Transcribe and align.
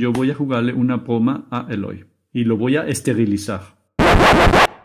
Yo 0.00 0.12
voy 0.12 0.30
a 0.30 0.34
jugarle 0.34 0.72
una 0.72 0.96
broma 0.96 1.46
a 1.50 1.66
Eloy 1.68 2.06
y 2.32 2.44
lo 2.44 2.56
voy 2.56 2.76
a 2.76 2.88
esterilizar. 2.88 3.76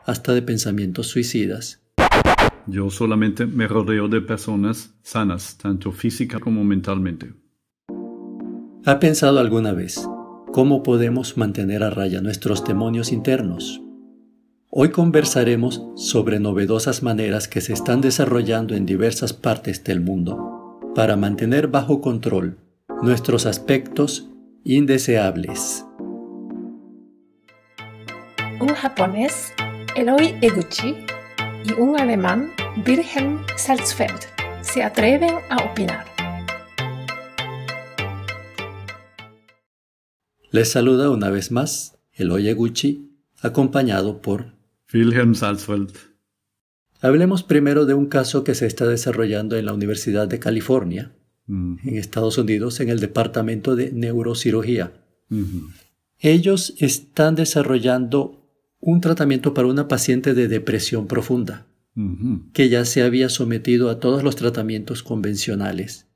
Hasta 0.03 0.33
de 0.33 0.41
pensamientos 0.41 1.07
suicidas. 1.07 1.81
Yo 2.67 2.89
solamente 2.89 3.45
me 3.45 3.65
rodeo 3.65 4.09
de 4.09 4.19
personas 4.19 4.93
sanas, 5.03 5.57
tanto 5.57 5.93
física 5.93 6.41
como 6.41 6.65
mentalmente. 6.65 7.31
¿Ha 8.85 8.99
pensado 8.99 9.39
alguna 9.39 9.71
vez 9.71 10.05
cómo 10.51 10.83
podemos 10.83 11.37
mantener 11.37 11.83
a 11.83 11.91
raya 11.91 12.19
nuestros 12.19 12.65
demonios 12.65 13.13
internos? 13.13 13.81
Hoy 14.69 14.89
conversaremos 14.89 15.81
sobre 15.95 16.41
novedosas 16.41 17.03
maneras 17.03 17.47
que 17.47 17.61
se 17.61 17.71
están 17.71 18.01
desarrollando 18.01 18.75
en 18.75 18.85
diversas 18.85 19.31
partes 19.31 19.81
del 19.85 20.01
mundo 20.01 20.81
para 20.93 21.15
mantener 21.15 21.69
bajo 21.69 22.01
control 22.01 22.57
nuestros 23.01 23.45
aspectos 23.45 24.29
indeseables. 24.67 25.85
Un 28.59 28.69
japonés, 28.69 29.53
Eloy 29.95 30.39
Eguchi, 30.41 30.95
y 31.63 31.73
un 31.73 31.99
alemán, 31.99 32.49
Wilhelm 32.85 33.45
Salzfeld, 33.57 34.21
se 34.61 34.81
atreven 34.81 35.35
a 35.51 35.57
opinar. 35.57 36.05
Les 40.49 40.71
saluda 40.71 41.11
una 41.11 41.29
vez 41.29 41.51
más 41.51 41.99
Eloy 42.11 42.49
Eguchi, 42.49 43.11
acompañado 43.41 44.23
por 44.23 44.55
Wilhelm 44.91 45.35
Salzfeld. 45.35 45.95
Hablemos 47.01 47.43
primero 47.43 47.85
de 47.85 47.93
un 47.93 48.07
caso 48.07 48.43
que 48.43 48.55
se 48.55 48.65
está 48.65 48.87
desarrollando 48.87 49.57
en 49.57 49.67
la 49.67 49.73
Universidad 49.73 50.27
de 50.27 50.39
California, 50.39 51.11
en 51.47 51.97
Estados 51.97 52.37
Unidos, 52.37 52.79
en 52.79 52.89
el 52.89 52.99
Departamento 52.99 53.75
de 53.75 53.91
Neurocirugía. 53.91 54.93
Ellos 56.19 56.73
están 56.79 57.35
desarrollando 57.35 58.49
un 58.79 59.01
tratamiento 59.01 59.53
para 59.53 59.67
una 59.67 59.87
paciente 59.87 60.33
de 60.33 60.47
depresión 60.47 61.07
profunda, 61.07 61.67
que 62.53 62.69
ya 62.69 62.85
se 62.85 63.03
había 63.03 63.29
sometido 63.29 63.89
a 63.89 63.99
todos 63.99 64.23
los 64.23 64.35
tratamientos 64.35 65.03
convencionales, 65.03 66.07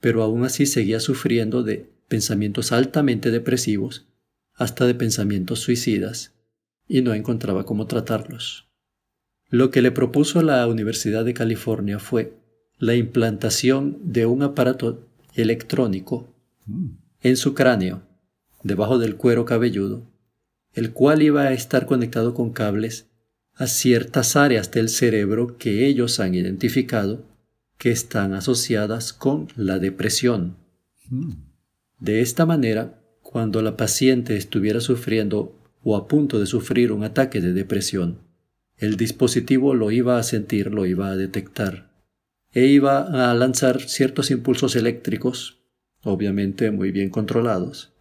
pero 0.00 0.22
aún 0.22 0.44
así 0.44 0.66
seguía 0.66 1.00
sufriendo 1.00 1.62
de 1.62 1.90
pensamientos 2.08 2.72
altamente 2.72 3.30
depresivos, 3.30 4.06
hasta 4.54 4.86
de 4.86 4.94
pensamientos 4.94 5.60
suicidas, 5.60 6.34
y 6.88 7.02
no 7.02 7.12
encontraba 7.14 7.66
cómo 7.66 7.86
tratarlos. 7.86 8.68
Lo 9.48 9.70
que 9.70 9.82
le 9.82 9.92
propuso 9.92 10.42
la 10.42 10.66
Universidad 10.66 11.24
de 11.24 11.34
California 11.34 11.98
fue 11.98 12.38
la 12.78 12.94
implantación 12.94 13.98
de 14.02 14.26
un 14.26 14.42
aparato 14.42 15.06
electrónico 15.34 16.28
en 17.22 17.36
su 17.36 17.54
cráneo, 17.54 18.02
debajo 18.62 18.98
del 18.98 19.16
cuero 19.16 19.44
cabelludo, 19.44 20.02
el 20.74 20.92
cual 20.92 21.22
iba 21.22 21.42
a 21.42 21.52
estar 21.52 21.86
conectado 21.86 22.34
con 22.34 22.52
cables 22.52 23.06
a 23.54 23.66
ciertas 23.66 24.36
áreas 24.36 24.70
del 24.70 24.90
cerebro 24.90 25.56
que 25.56 25.86
ellos 25.86 26.20
han 26.20 26.34
identificado 26.34 27.24
que 27.78 27.90
están 27.90 28.34
asociadas 28.34 29.12
con 29.12 29.48
la 29.56 29.78
depresión. 29.78 30.56
De 31.98 32.20
esta 32.20 32.44
manera, 32.44 33.00
cuando 33.22 33.62
la 33.62 33.76
paciente 33.76 34.36
estuviera 34.36 34.80
sufriendo 34.80 35.54
o 35.82 35.96
a 35.96 36.08
punto 36.08 36.38
de 36.38 36.46
sufrir 36.46 36.92
un 36.92 37.04
ataque 37.04 37.40
de 37.40 37.52
depresión, 37.52 38.18
el 38.76 38.96
dispositivo 38.96 39.74
lo 39.74 39.90
iba 39.90 40.18
a 40.18 40.22
sentir, 40.22 40.72
lo 40.74 40.84
iba 40.84 41.08
a 41.08 41.16
detectar 41.16 41.95
e 42.56 42.64
iba 42.68 43.30
a 43.30 43.34
lanzar 43.34 43.82
ciertos 43.82 44.30
impulsos 44.30 44.76
eléctricos, 44.76 45.60
obviamente 46.02 46.70
muy 46.70 46.90
bien 46.90 47.10
controlados, 47.10 47.92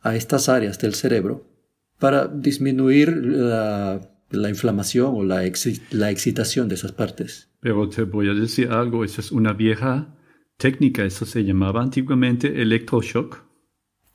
a 0.00 0.14
estas 0.14 0.48
áreas 0.48 0.78
del 0.78 0.94
cerebro 0.94 1.50
para 1.98 2.28
disminuir 2.28 3.08
la, 3.16 4.00
inflamación 4.48 5.16
o 5.16 5.24
la, 5.24 5.42
la 5.90 6.10
excitación 6.12 6.68
de 6.68 6.76
esas 6.76 6.92
partes. 6.92 7.48
Pero 7.58 7.88
te 7.88 8.04
voy 8.04 8.28
a 8.28 8.34
decir 8.34 8.68
algo, 8.68 9.04
esa 9.04 9.20
es 9.20 9.32
una 9.32 9.52
vieja 9.52 10.14
técnica, 10.56 11.04
eso 11.04 11.26
se 11.26 11.42
llamaba 11.42 11.82
antiguamente 11.82 12.62
electroshock. 12.62 13.42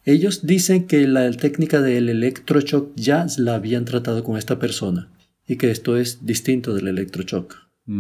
Ellos 0.06 0.46
dicen 0.46 0.88
que 0.88 1.06
la 1.06 1.30
técnica 1.32 1.82
del 1.82 2.08
electroshock 2.08 2.96
ya 2.96 3.28
la 3.38 3.56
habían 3.56 3.84
tratado 3.84 4.24
con 4.24 4.38
esta 4.38 4.58
persona 4.58 5.12
y 5.46 5.58
que 5.58 5.70
esto 5.70 5.98
es 5.98 6.26
distinto 6.26 6.74
del 6.74 6.88
electroshock. 6.88 7.58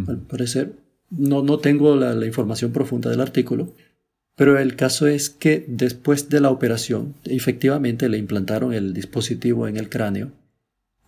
Al 0.08 0.22
parecer, 0.22 0.76
no, 1.12 1.44
no 1.44 1.60
tengo 1.60 1.96
la, 1.96 2.26
información 2.26 2.72
profunda 2.72 3.10
del 3.10 3.22
artículo, 3.22 3.74
pero 4.36 4.58
el 4.58 4.76
caso 4.76 5.08
es 5.08 5.30
que 5.30 5.66
después 5.68 6.30
de 6.30 6.40
la 6.40 6.50
operación, 6.50 7.16
efectivamente 7.26 8.10
le 8.10 8.18
implantaron 8.18 8.74
el 8.74 8.94
dispositivo 8.94 9.68
en 9.68 9.78
el 9.78 9.90
cráneo. 9.90 10.32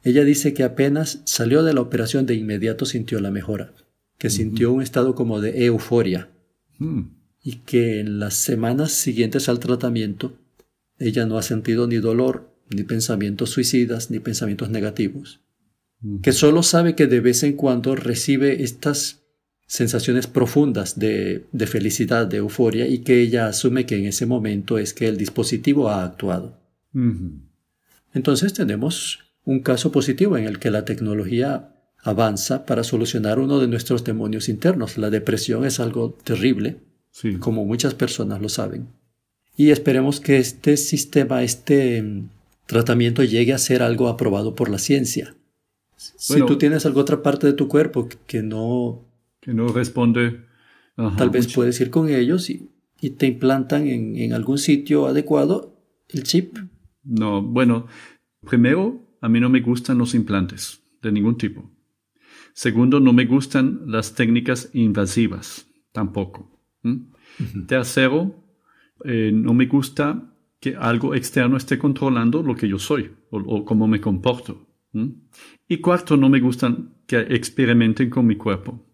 Ella 0.03 0.23
dice 0.23 0.53
que 0.53 0.63
apenas 0.63 1.21
salió 1.25 1.63
de 1.63 1.73
la 1.73 1.81
operación 1.81 2.25
de 2.25 2.35
inmediato 2.35 2.85
sintió 2.85 3.19
la 3.19 3.31
mejora, 3.31 3.73
que 4.17 4.29
sintió 4.29 4.73
un 4.73 4.81
estado 4.81 5.15
como 5.15 5.39
de 5.39 5.65
euforia 5.65 6.29
hmm. 6.79 7.01
y 7.43 7.57
que 7.57 7.99
en 7.99 8.19
las 8.19 8.35
semanas 8.35 8.91
siguientes 8.91 9.47
al 9.47 9.59
tratamiento 9.59 10.33
ella 10.97 11.25
no 11.25 11.37
ha 11.37 11.41
sentido 11.43 11.87
ni 11.87 11.97
dolor, 11.97 12.51
ni 12.69 12.83
pensamientos 12.83 13.49
suicidas, 13.49 14.11
ni 14.11 14.19
pensamientos 14.19 14.69
negativos, 14.69 15.41
que 16.21 16.31
solo 16.31 16.63
sabe 16.63 16.95
que 16.95 17.07
de 17.07 17.19
vez 17.19 17.43
en 17.43 17.53
cuando 17.53 17.95
recibe 17.95 18.63
estas 18.63 19.20
sensaciones 19.71 20.27
profundas 20.27 20.99
de, 20.99 21.45
felicidad, 21.65 22.27
de 22.27 22.37
euforia, 22.37 22.89
y 22.89 22.99
que 22.99 23.21
ella 23.21 23.47
asume 23.47 23.85
que 23.85 23.95
en 23.95 24.05
ese 24.05 24.25
momento 24.25 24.77
es 24.77 24.93
que 24.93 25.07
el 25.07 25.15
dispositivo 25.15 25.87
ha 25.87 26.03
actuado. 26.03 26.57
Entonces 28.13 28.51
tenemos 28.51 29.19
un 29.45 29.61
caso 29.61 29.93
positivo 29.93 30.35
en 30.35 30.43
el 30.43 30.59
que 30.59 30.71
la 30.71 30.83
tecnología 30.83 31.73
avanza 32.03 32.65
para 32.65 32.83
solucionar 32.83 33.39
uno 33.39 33.59
de 33.59 33.69
nuestros 33.69 34.03
demonios 34.03 34.49
internos. 34.49 34.97
La 34.97 35.09
depresión 35.09 35.63
es 35.63 35.79
algo 35.79 36.17
terrible, 36.21 36.79
como 37.39 37.63
muchas 37.63 37.93
personas 37.93 38.41
lo 38.41 38.49
saben. 38.49 38.89
Y 39.55 39.69
esperemos 39.69 40.19
que 40.19 40.37
este 40.37 40.75
sistema, 40.75 41.43
este 41.43 42.01
mm, 42.01 42.29
tratamiento 42.65 43.23
llegue 43.23 43.53
a 43.53 43.57
ser 43.57 43.83
algo 43.83 44.09
aprobado 44.09 44.53
por 44.53 44.67
la 44.67 44.79
ciencia. 44.79 45.33
si 45.95 46.45
tú 46.45 46.57
tienes 46.57 46.85
alguna 46.85 47.03
otra 47.03 47.23
parte 47.23 47.47
de 47.47 47.53
tu 47.53 47.69
cuerpo 47.69 48.09
que 48.27 48.43
no 48.43 49.05
que 49.41 49.53
no 49.53 49.67
responde. 49.69 50.45
Tal 51.17 51.29
vez 51.31 51.53
puedes 51.53 51.81
ir 51.81 51.89
con 51.89 52.09
ellos 52.09 52.49
y, 52.49 52.69
te 53.17 53.25
implantan 53.25 53.87
en, 53.87 54.33
algún 54.33 54.59
sitio 54.59 55.07
adecuado 55.07 55.75
el 56.09 56.23
chip. 56.23 56.55
No, 57.03 57.41
bueno, 57.41 57.87
primero, 58.47 59.17
a 59.19 59.27
mí 59.27 59.39
no 59.39 59.49
me 59.49 59.61
gustan 59.61 59.97
los 59.97 60.13
implantes 60.13 60.83
de 61.01 61.11
ningún 61.11 61.35
tipo. 61.35 61.71
Segundo, 62.53 62.99
no 62.99 63.11
me 63.11 63.25
gustan 63.25 63.81
las 63.87 64.13
técnicas 64.13 64.69
invasivas, 64.73 65.65
tampoco. 65.91 66.61
Tercero, 67.67 68.35
eh, 69.03 69.31
no 69.33 69.53
me 69.55 69.65
gusta 69.65 70.35
que 70.59 70.75
algo 70.75 71.15
externo 71.15 71.57
esté 71.57 71.79
controlando 71.79 72.43
lo 72.43 72.55
que 72.55 72.67
yo 72.67 72.77
soy 72.77 73.09
o, 73.31 73.65
cómo 73.65 73.87
me 73.87 73.99
comporto. 73.99 74.67
Y 75.67 75.77
cuarto, 75.77 76.17
no 76.17 76.29
me 76.29 76.39
gustan 76.39 76.93
que 77.07 77.19
experimenten 77.19 78.09
con 78.09 78.27
mi 78.27 78.35
cuerpo. 78.35 78.85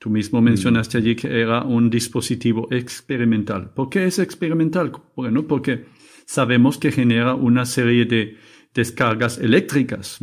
Tú 0.00 0.08
mismo 0.08 0.40
mencionaste 0.40 0.96
allí 0.96 1.14
que 1.14 1.28
era 1.28 1.62
un 1.62 1.90
dispositivo 1.90 2.66
experimental. 2.70 3.68
¿Por 3.74 3.90
qué 3.90 4.06
es 4.06 4.18
experimental? 4.18 4.92
Bueno, 5.14 5.46
porque 5.46 5.84
sabemos 6.24 6.78
que 6.78 6.90
genera 6.90 7.34
una 7.34 7.66
serie 7.66 8.06
de 8.06 8.38
descargas 8.72 9.36
eléctricas, 9.36 10.18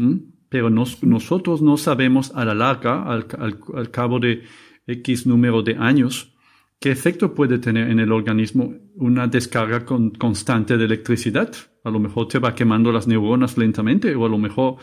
pero 0.49 0.71
nosotros 0.71 1.61
no 1.61 1.77
sabemos 1.77 2.31
a 2.33 2.43
la 2.43 2.55
larga, 2.55 3.03
al, 3.03 3.91
cabo 3.91 4.19
de 4.19 4.41
X 4.87 5.27
número 5.27 5.61
de 5.61 5.75
años, 5.75 6.35
qué 6.79 6.89
efecto 6.89 7.35
puede 7.35 7.59
tener 7.59 7.91
en 7.91 7.99
el 7.99 8.11
organismo 8.11 8.73
una 8.95 9.27
descarga 9.27 9.85
constante 9.85 10.75
de 10.75 10.85
electricidad. 10.85 11.53
A 11.83 11.91
lo 11.91 11.99
mejor 11.99 12.27
te 12.27 12.39
va 12.39 12.55
quemando 12.55 12.91
las 12.91 13.07
neuronas 13.07 13.55
lentamente 13.59 14.15
o 14.15 14.25
a 14.25 14.29
lo 14.29 14.39
mejor 14.39 14.77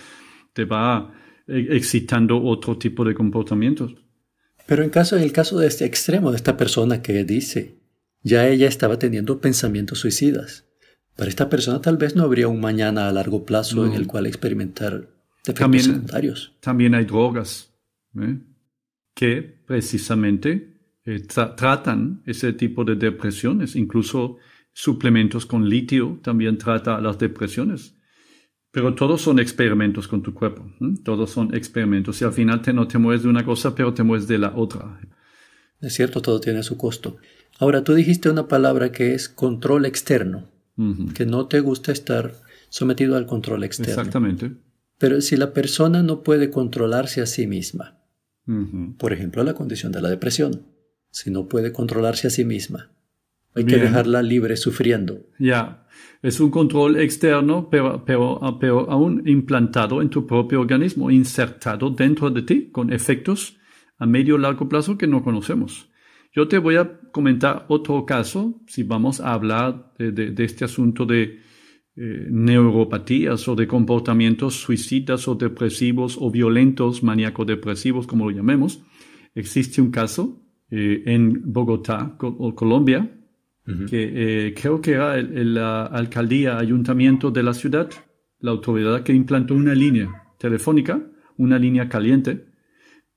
te 0.52 0.64
va 0.66 1.12
eh, 1.48 1.66
excitando 1.70 2.40
otro 2.40 2.78
tipo 2.78 3.04
de 3.04 3.12
comportamientos. 3.12 4.03
Pero 4.66 4.82
en, 4.82 4.90
caso, 4.90 5.16
en 5.16 5.22
el 5.22 5.32
caso 5.32 5.58
de 5.58 5.66
este 5.66 5.84
extremo, 5.84 6.30
de 6.30 6.36
esta 6.36 6.56
persona 6.56 7.02
que 7.02 7.24
dice, 7.24 7.76
ya 8.22 8.48
ella 8.48 8.66
estaba 8.66 8.98
teniendo 8.98 9.40
pensamientos 9.40 10.00
suicidas. 10.00 10.64
Para 11.16 11.28
esta 11.28 11.48
persona 11.48 11.80
tal 11.80 11.96
vez 11.96 12.16
no 12.16 12.24
habría 12.24 12.48
un 12.48 12.60
mañana 12.60 13.08
a 13.08 13.12
largo 13.12 13.44
plazo 13.44 13.86
en 13.86 13.92
el 13.92 14.06
cual 14.06 14.26
experimentar 14.26 15.08
efectos 15.42 15.54
también, 15.54 15.84
secundarios. 15.84 16.52
También 16.60 16.94
hay 16.94 17.04
drogas 17.04 17.70
¿eh? 18.18 18.38
que 19.14 19.42
precisamente 19.66 20.74
eh, 21.04 21.20
tratan 21.20 22.22
ese 22.26 22.52
tipo 22.54 22.84
de 22.84 22.96
depresiones. 22.96 23.76
Incluso 23.76 24.38
suplementos 24.72 25.46
con 25.46 25.68
litio 25.68 26.18
también 26.22 26.58
trata 26.58 27.00
las 27.00 27.18
depresiones. 27.18 27.94
Pero 28.74 28.92
todos 28.96 29.22
son 29.22 29.38
experimentos 29.38 30.08
con 30.08 30.20
tu 30.20 30.34
cuerpo. 30.34 30.68
Todos 31.04 31.30
son 31.30 31.54
experimentos. 31.54 32.20
Y 32.20 32.24
al 32.24 32.32
final 32.32 32.60
te, 32.60 32.72
no 32.72 32.88
te 32.88 32.98
mueves 32.98 33.22
de 33.22 33.28
una 33.28 33.44
cosa, 33.44 33.72
pero 33.72 33.94
te 33.94 34.02
mueves 34.02 34.26
de 34.26 34.36
la 34.36 34.52
otra. 34.56 35.00
Es 35.80 35.94
cierto, 35.94 36.20
todo 36.20 36.40
tiene 36.40 36.64
su 36.64 36.76
costo. 36.76 37.16
Ahora, 37.60 37.84
tú 37.84 37.94
dijiste 37.94 38.28
una 38.28 38.48
palabra 38.48 38.90
que 38.90 39.14
es 39.14 39.28
control 39.28 39.86
externo. 39.86 40.50
que 41.14 41.24
no 41.24 41.46
te 41.46 41.60
gusta 41.60 41.92
estar 41.92 42.34
sometido 42.68 43.16
al 43.16 43.26
control 43.26 43.62
externo. 43.62 43.92
Exactamente. 43.92 44.56
Pero 44.98 45.20
si 45.20 45.36
la 45.36 45.52
persona 45.52 46.02
no 46.02 46.24
puede 46.24 46.50
controlarse 46.50 47.20
a 47.20 47.26
sí 47.26 47.46
misma, 47.46 48.00
por 48.98 49.12
ejemplo, 49.12 49.44
la 49.44 49.54
condición 49.54 49.92
de 49.92 50.02
la 50.02 50.10
depresión, 50.10 50.66
si 51.12 51.30
no 51.30 51.46
puede 51.46 51.72
controlarse 51.72 52.26
a 52.26 52.30
sí 52.30 52.44
misma, 52.44 52.90
hay 53.54 53.64
que 53.64 53.76
dejarla 53.76 54.22
libre 54.22 54.56
sufriendo. 54.56 55.26
Ya, 55.38 55.86
es 56.22 56.40
un 56.40 56.50
control 56.50 56.96
externo, 56.96 57.68
pero, 57.70 58.04
pero, 58.04 58.40
pero 58.60 58.90
aún 58.90 59.22
implantado 59.26 60.02
en 60.02 60.10
tu 60.10 60.26
propio 60.26 60.60
organismo, 60.60 61.10
insertado 61.10 61.90
dentro 61.90 62.30
de 62.30 62.42
ti, 62.42 62.70
con 62.70 62.92
efectos 62.92 63.58
a 63.98 64.06
medio 64.06 64.38
largo 64.38 64.68
plazo 64.68 64.98
que 64.98 65.06
no 65.06 65.22
conocemos. 65.22 65.90
Yo 66.32 66.48
te 66.48 66.58
voy 66.58 66.76
a 66.76 66.98
comentar 67.12 67.64
otro 67.68 68.04
caso, 68.04 68.60
si 68.66 68.82
vamos 68.82 69.20
a 69.20 69.34
hablar 69.34 69.92
de, 69.98 70.34
este 70.38 70.64
asunto 70.64 71.06
de 71.06 71.40
eh, 71.96 72.26
neuropatías 72.28 73.46
o 73.46 73.54
de 73.54 73.68
comportamientos 73.68 74.54
suicidas 74.54 75.28
o 75.28 75.36
depresivos 75.36 76.18
o 76.20 76.32
violentos, 76.32 77.04
maníaco-depresivos, 77.04 78.08
como 78.08 78.28
lo 78.28 78.36
llamemos. 78.36 78.82
Existe 79.36 79.80
un 79.80 79.92
caso 79.92 80.42
eh, 80.70 81.04
en 81.06 81.52
Bogotá, 81.52 82.16
Colombia, 82.18 83.08
que 83.88 84.48
eh, 84.48 84.54
creo 84.54 84.80
que 84.80 84.92
era 84.92 85.20
la 85.22 85.86
alcaldía, 85.86 86.58
ayuntamiento 86.58 87.30
de 87.30 87.42
la 87.42 87.54
ciudad, 87.54 87.88
la 88.40 88.50
autoridad 88.50 89.02
que 89.02 89.14
implantó 89.14 89.54
una 89.54 89.74
línea 89.74 90.08
telefónica, 90.38 91.00
una 91.38 91.58
línea 91.58 91.88
caliente, 91.88 92.46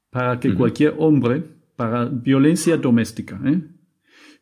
para 0.09 0.39
que 0.39 0.53
cualquier 0.53 0.95
hombre, 0.97 1.43
para 1.75 2.05
violencia 2.05 2.77
doméstica, 2.77 3.39
¿eh? 3.45 3.61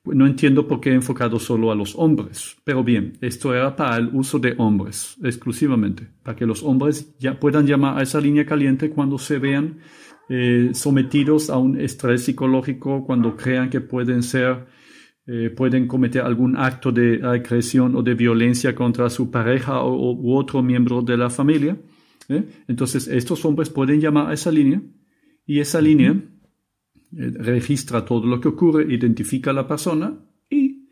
no 0.05 0.27
entiendo 0.27 0.67
por 0.67 0.79
qué 0.79 0.91
he 0.91 0.93
enfocado 0.93 1.39
solo 1.39 1.71
a 1.71 1.75
los 1.75 1.95
hombres, 1.95 2.55
pero 2.63 2.83
bien, 2.83 3.13
esto 3.21 3.53
era 3.53 3.75
para 3.75 3.97
el 3.97 4.09
uso 4.13 4.37
de 4.37 4.53
hombres 4.57 5.17
exclusivamente, 5.23 6.07
para 6.21 6.35
que 6.35 6.45
los 6.45 6.61
hombres 6.63 7.17
ya 7.17 7.39
puedan 7.39 7.65
llamar 7.65 7.97
a 7.97 8.03
esa 8.03 8.21
línea 8.21 8.45
caliente 8.45 8.91
cuando 8.91 9.17
se 9.17 9.39
vean 9.39 9.79
eh, 10.29 10.69
sometidos 10.73 11.49
a 11.49 11.57
un 11.57 11.79
estrés 11.79 12.23
psicológico, 12.23 13.03
cuando 13.05 13.35
crean 13.35 13.69
que 13.69 13.81
pueden 13.81 14.21
ser 14.21 14.67
eh, 15.27 15.49
pueden 15.49 15.87
cometer 15.87 16.21
algún 16.21 16.55
acto 16.55 16.91
de 16.91 17.19
agresión 17.23 17.95
o 17.95 18.03
de 18.03 18.13
violencia 18.13 18.75
contra 18.75 19.09
su 19.09 19.31
pareja 19.31 19.81
o, 19.81 20.13
u 20.13 20.35
otro 20.37 20.61
miembro 20.61 21.01
de 21.01 21.17
la 21.17 21.31
familia. 21.31 21.75
¿eh? 22.29 22.43
Entonces, 22.67 23.07
estos 23.07 23.43
hombres 23.43 23.71
pueden 23.71 23.99
llamar 23.99 24.29
a 24.29 24.33
esa 24.33 24.51
línea 24.51 24.79
y 25.47 25.59
esa 25.59 25.81
línea 25.81 26.11
eh, 26.11 27.31
registra 27.39 28.05
todo 28.05 28.27
lo 28.27 28.39
que 28.39 28.49
ocurre, 28.49 28.85
identifica 28.93 29.49
a 29.49 29.53
la 29.53 29.67
persona 29.67 30.13
y 30.47 30.89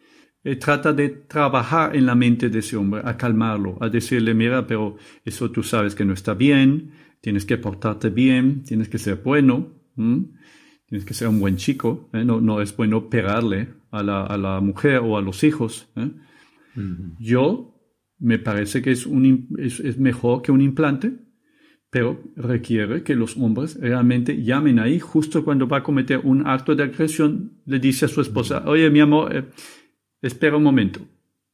trata 0.59 0.91
de 0.94 1.09
trabajar 1.09 1.95
en 1.95 2.07
la 2.07 2.15
mente 2.15 2.50
de 2.50 2.59
ese 2.59 2.75
hombre, 2.75 3.01
a 3.06 3.15
calmarlo, 3.15 3.77
a 3.80 3.88
decirle, 3.88 4.33
mira, 4.33 4.65
pero 4.65 4.97
eso 5.24 5.51
tú 5.51 5.62
sabes 5.62 5.94
que 5.94 6.06
no 6.06 6.13
está 6.13 6.33
bien, 6.33 6.91
tienes 7.21 7.45
que 7.45 7.57
portarte 7.57 8.09
bien, 8.09 8.63
tienes 8.63 8.89
que 8.89 8.97
ser 8.97 9.21
bueno. 9.24 9.83
Tienes 9.95 11.06
que 11.06 11.13
ser 11.13 11.27
un 11.27 11.39
buen 11.39 11.56
chico, 11.56 12.09
no, 12.12 12.41
no, 12.41 12.62
es 12.62 12.75
bueno 12.75 13.09
pegarle 13.09 13.69
a 13.94 14.01
la, 14.01 14.24
a 14.24 14.38
la, 14.38 14.60
mujer 14.60 14.98
o 14.98 15.18
a 15.18 15.22
los 15.22 15.44
hijos. 15.44 15.88
¿eh? 15.95 16.10
Yo 17.19 17.80
me 18.18 18.40
parece 18.40 18.81
que 18.81 18.92
es, 18.92 19.06
un, 19.06 19.50
es, 19.60 19.80
es, 19.80 20.00
mejor 20.00 20.42
que 20.42 20.51
un 20.51 20.62
implante, 20.62 21.13
pero 21.92 22.24
requiere 22.36 23.04
que 23.04 23.16
los 23.16 23.38
hombres 23.38 23.78
realmente 23.80 24.42
llamen 24.42 24.80
ahí 24.80 25.00
justo 25.00 25.45
cuando 25.45 25.68
va 25.68 25.78
a 25.78 25.84
cometer 25.84 26.22
un 26.24 26.48
acto 26.48 26.75
de 26.75 26.84
agresión, 26.84 27.62
le 27.66 27.80
dice 27.80 28.06
a 28.06 28.07
su 28.07 28.19
esposa, 28.22 28.63
oye 28.66 28.90
mi 28.90 29.00
amor, 29.00 29.36
eh, 29.36 29.45
espera 30.22 30.57
un 30.57 30.63
momento, 30.63 31.01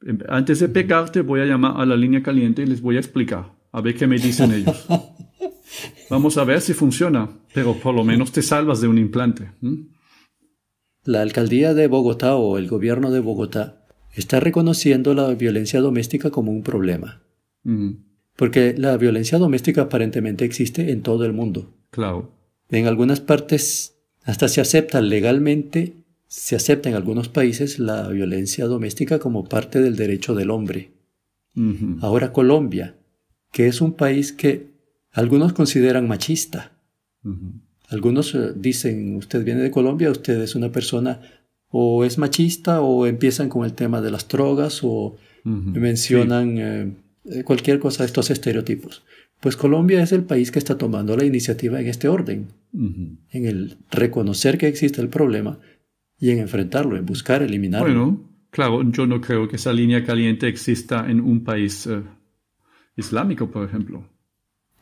em, 0.02 0.18
antes 0.30 0.62
de 0.62 0.70
pegarte 0.70 1.22
voy 1.22 1.42
a 1.42 1.46
llamar 1.46 1.74
a 1.76 1.86
la 1.86 1.98
línea 1.98 2.24
caliente 2.24 2.64
y 2.64 2.68
les 2.68 2.82
voy 2.82 2.96
a 2.96 3.00
explicar, 3.00 3.52
a 3.74 3.82
ver 3.82 3.96
qué 3.96 4.08
me 4.08 4.18
dicen 4.18 4.54
ellos. 4.54 4.88
Vamos 6.10 6.38
a 6.38 6.46
ver 6.46 6.62
si 6.62 6.74
funciona, 6.74 7.30
pero 7.54 7.74
por 7.74 7.94
lo 7.94 8.04
menos 8.06 8.32
te 8.32 8.42
salvas 8.42 8.80
de 8.80 8.88
un 8.88 8.98
implante. 8.98 9.52
La 11.10 11.24
alcaldía 11.24 11.74
de 11.74 11.88
Bogotá 11.88 12.36
o 12.36 12.60
el 12.60 12.68
gobierno 12.68 13.10
de 13.10 13.20
Bogotá 13.20 13.84
está 14.14 14.40
reconociendo 14.40 15.16
la 15.16 15.34
violencia 15.34 15.82
doméstica 15.82 16.30
como 16.30 16.52
un 16.52 16.62
problema. 16.62 17.24
Porque 18.36 18.76
la 18.78 18.96
violencia 18.96 19.40
doméstica 19.40 19.82
aparentemente 19.82 20.46
existe 20.46 20.92
en 20.92 21.02
todo 21.02 21.26
el 21.26 21.34
mundo. 21.34 21.74
Claro. 21.90 22.30
En 22.70 22.86
algunas 22.86 23.22
partes 23.22 23.96
hasta 24.24 24.48
se 24.50 24.62
acepta 24.62 25.02
legalmente, 25.02 25.96
se 26.28 26.56
acepta 26.56 26.90
en 26.90 26.96
algunos 26.96 27.28
países 27.28 27.80
la 27.80 28.08
violencia 28.10 28.68
doméstica 28.68 29.18
como 29.18 29.46
parte 29.46 29.82
del 29.82 29.96
derecho 29.96 30.36
del 30.36 30.52
hombre. 30.52 30.92
Ahora 32.02 32.32
Colombia, 32.32 32.98
que 33.52 33.66
es 33.66 33.82
un 33.82 33.94
país 33.94 34.32
que 34.32 34.68
algunos 35.12 35.54
consideran 35.54 36.08
machista. 36.08 36.72
Algunos 37.90 38.36
eh, 38.36 38.54
dicen, 38.56 39.16
usted 39.16 39.44
viene 39.44 39.62
de 39.62 39.72
Colombia, 39.72 40.12
usted 40.12 40.40
es 40.42 40.56
una 40.56 40.72
persona 40.72 41.22
o 41.70 42.04
es 42.04 42.18
machista 42.18 42.82
o 42.82 43.06
empiezan 43.06 43.50
con 43.50 43.66
el 43.66 43.74
tema 43.74 44.02
de 44.02 44.12
las 44.12 44.28
drogas 44.28 44.82
o 44.84 45.18
mencionan 45.44 46.58
eh, 46.58 46.94
eh, 47.26 47.44
cualquier 47.44 47.80
cosa 47.80 48.04
de 48.04 48.08
estos 48.08 48.30
estereotipos. 48.30 49.04
Pues 49.40 49.56
Colombia 49.56 50.04
es 50.04 50.12
el 50.12 50.24
país 50.24 50.52
que 50.52 50.60
está 50.60 50.78
tomando 50.78 51.16
la 51.16 51.26
iniciativa 51.26 51.80
en 51.80 51.88
este 51.88 52.08
orden, 52.10 52.48
en 52.74 53.46
el 53.46 53.78
reconocer 53.90 54.58
que 54.58 54.68
existe 54.68 55.02
el 55.02 55.08
problema 55.08 55.60
y 56.20 56.32
en 56.32 56.40
enfrentarlo, 56.40 56.98
en 56.98 57.06
buscar 57.06 57.42
eliminarlo. 57.42 57.88
Bueno, 57.88 58.30
claro, 58.52 58.84
yo 58.92 59.08
no 59.08 59.22
creo 59.22 59.48
que 59.48 59.56
esa 59.56 59.72
línea 59.72 60.04
caliente 60.04 60.50
exista 60.50 61.10
en 61.10 61.22
un 61.22 61.46
país 61.46 61.88
islámico, 62.98 63.50
por 63.50 63.66
ejemplo. 63.66 64.04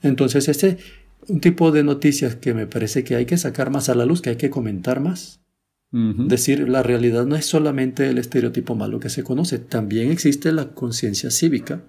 Entonces, 0.01 0.47
este 0.49 0.79
un 1.27 1.41
tipo 1.41 1.71
de 1.71 1.83
noticias 1.83 2.35
que 2.35 2.53
me 2.53 2.67
parece 2.67 3.03
que 3.03 3.15
hay 3.15 3.25
que 3.25 3.37
sacar 3.37 3.69
más 3.69 3.89
a 3.89 3.95
la 3.95 4.05
luz, 4.05 4.21
que 4.21 4.31
hay 4.31 4.35
que 4.35 4.49
comentar 4.49 4.99
más. 4.99 5.41
Decir, 5.89 6.67
la 6.67 6.83
realidad 6.83 7.25
no 7.25 7.37
es 7.37 7.45
solamente 7.45 8.09
el 8.09 8.17
estereotipo 8.17 8.75
malo 8.75 8.99
que 8.99 9.09
se 9.09 9.23
conoce, 9.23 9.57
también 9.57 10.11
existe 10.11 10.51
la 10.51 10.69
conciencia 10.73 11.31
cívica 11.31 11.81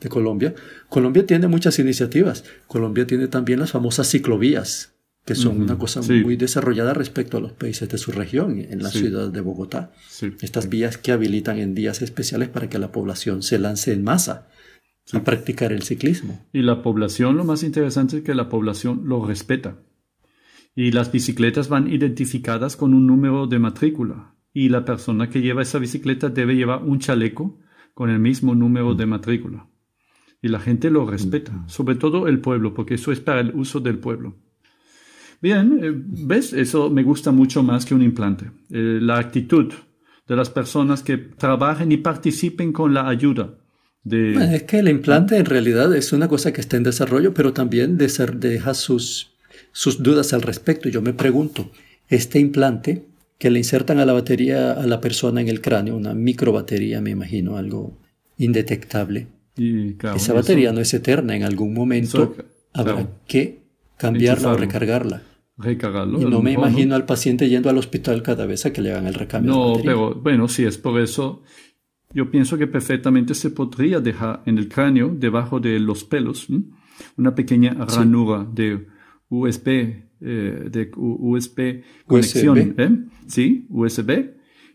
de 0.00 0.08
Colombia. 0.08 0.54
Colombia 0.88 1.24
tiene 1.24 1.46
muchas 1.46 1.78
iniciativas. 1.78 2.44
Colombia 2.66 3.06
tiene 3.06 3.28
también 3.28 3.60
las 3.60 3.70
famosas 3.70 4.10
ciclovías, 4.10 4.94
que 5.24 5.36
son 5.36 5.62
una 5.62 5.78
cosa 5.78 6.02
muy 6.02 6.36
desarrollada 6.36 6.92
respecto 6.92 7.36
a 7.36 7.40
los 7.40 7.52
países 7.52 7.88
de 7.88 7.98
su 7.98 8.10
región, 8.10 8.58
en 8.58 8.82
la 8.82 8.90
ciudad 8.90 9.28
de 9.28 9.40
Bogotá. 9.40 9.92
Estas 10.40 10.68
vías 10.68 10.98
que 10.98 11.12
habilitan 11.12 11.58
en 11.58 11.74
días 11.74 12.02
especiales 12.02 12.48
para 12.48 12.68
que 12.68 12.80
la 12.80 12.90
población 12.90 13.42
se 13.42 13.58
lance 13.58 13.92
en 13.92 14.02
masa 14.02 14.48
a 15.14 15.24
practicar 15.24 15.72
el 15.72 15.82
ciclismo. 15.82 16.46
Y 16.52 16.62
la 16.62 16.82
población, 16.82 17.36
lo 17.36 17.44
más 17.44 17.62
interesante 17.62 18.18
es 18.18 18.22
que 18.22 18.34
la 18.34 18.48
población 18.48 19.02
lo 19.04 19.24
respeta. 19.24 19.78
Y 20.74 20.92
las 20.92 21.10
bicicletas 21.10 21.68
van 21.68 21.92
identificadas 21.92 22.76
con 22.76 22.94
un 22.94 23.06
número 23.06 23.46
de 23.46 23.58
matrícula. 23.58 24.34
Y 24.52 24.68
la 24.68 24.84
persona 24.84 25.28
que 25.28 25.42
lleva 25.42 25.62
esa 25.62 25.78
bicicleta 25.78 26.28
debe 26.28 26.54
llevar 26.54 26.82
un 26.84 26.98
chaleco 26.98 27.58
con 27.94 28.10
el 28.10 28.18
mismo 28.18 28.54
número 28.54 28.94
de 28.94 29.06
matrícula. 29.06 29.68
Y 30.42 30.48
la 30.48 30.60
gente 30.60 30.90
lo 30.90 31.06
respeta, 31.06 31.64
sobre 31.66 31.96
todo 31.96 32.26
el 32.26 32.40
pueblo, 32.40 32.72
porque 32.72 32.94
eso 32.94 33.12
es 33.12 33.20
para 33.20 33.40
el 33.40 33.54
uso 33.54 33.80
del 33.80 33.98
pueblo. 33.98 34.36
Bien, 35.42 35.80
eh, 35.82 35.92
¿ves? 35.94 36.52
Eso 36.52 36.90
me 36.90 37.02
gusta 37.02 37.30
mucho 37.30 37.62
más 37.62 37.84
que 37.84 37.94
un 37.94 38.02
implante. 38.02 38.50
Eh, 38.70 38.98
la 39.00 39.18
actitud 39.18 39.72
de 40.26 40.36
las 40.36 40.50
personas 40.50 41.02
que 41.02 41.18
trabajen 41.18 41.92
y 41.92 41.98
participen 41.98 42.72
con 42.72 42.94
la 42.94 43.08
ayuda 43.08 43.59
es 44.04 44.62
que 44.64 44.78
el 44.78 44.88
implante 44.88 45.36
en 45.36 45.44
realidad 45.44 45.94
es 45.94 46.12
una 46.12 46.28
cosa 46.28 46.52
que 46.52 46.60
está 46.60 46.76
en 46.76 46.84
desarrollo, 46.84 47.34
pero 47.34 47.52
también 47.52 47.98
deja 47.98 48.74
sus, 48.74 49.32
sus 49.72 50.02
dudas 50.02 50.32
al 50.32 50.42
respecto. 50.42 50.88
Yo 50.88 51.02
me 51.02 51.12
pregunto, 51.12 51.70
este 52.08 52.38
implante 52.38 53.04
que 53.38 53.50
le 53.50 53.58
insertan 53.58 53.98
a 53.98 54.04
la 54.04 54.12
batería 54.12 54.72
a 54.72 54.86
la 54.86 55.00
persona 55.00 55.40
en 55.40 55.48
el 55.48 55.60
cráneo, 55.60 55.96
una 55.96 56.14
microbatería, 56.14 57.00
me 57.00 57.10
imagino, 57.10 57.56
algo 57.56 57.96
indetectable. 58.36 59.28
Esa 60.14 60.32
batería 60.32 60.72
no 60.72 60.80
es 60.80 60.92
eterna, 60.94 61.36
en 61.36 61.42
algún 61.42 61.74
momento 61.74 62.34
habrá 62.72 63.08
que 63.26 63.60
cambiarla 63.96 64.52
o 64.52 64.56
recargarla. 64.56 65.22
Recargarlo. 65.56 66.20
Y 66.20 66.24
no 66.24 66.40
me 66.40 66.52
imagino 66.52 66.94
al 66.94 67.04
paciente 67.04 67.48
yendo 67.48 67.68
al 67.68 67.76
hospital 67.76 68.22
cada 68.22 68.46
vez 68.46 68.64
a 68.64 68.72
que 68.72 68.80
le 68.80 68.92
hagan 68.92 69.06
el 69.06 69.14
recambio. 69.14 69.52
No, 69.52 69.74
pero 69.82 70.14
bueno, 70.14 70.48
si 70.48 70.64
es 70.64 70.78
por 70.78 70.98
eso, 71.00 71.42
yo 72.12 72.30
pienso 72.30 72.58
que 72.58 72.66
perfectamente 72.66 73.34
se 73.34 73.50
podría 73.50 74.00
dejar 74.00 74.42
en 74.46 74.58
el 74.58 74.68
cráneo, 74.68 75.14
debajo 75.14 75.60
de 75.60 75.78
los 75.78 76.04
pelos, 76.04 76.48
una 77.16 77.34
pequeña 77.34 77.74
ranura 77.74 78.46
de 78.52 78.86
USB, 79.28 79.68
eh, 80.20 80.68
de 80.70 80.90
USB 80.94 81.82
conexión, 82.06 82.74
¿eh? 82.76 82.98
sí, 83.26 83.66
USB, 83.70 84.30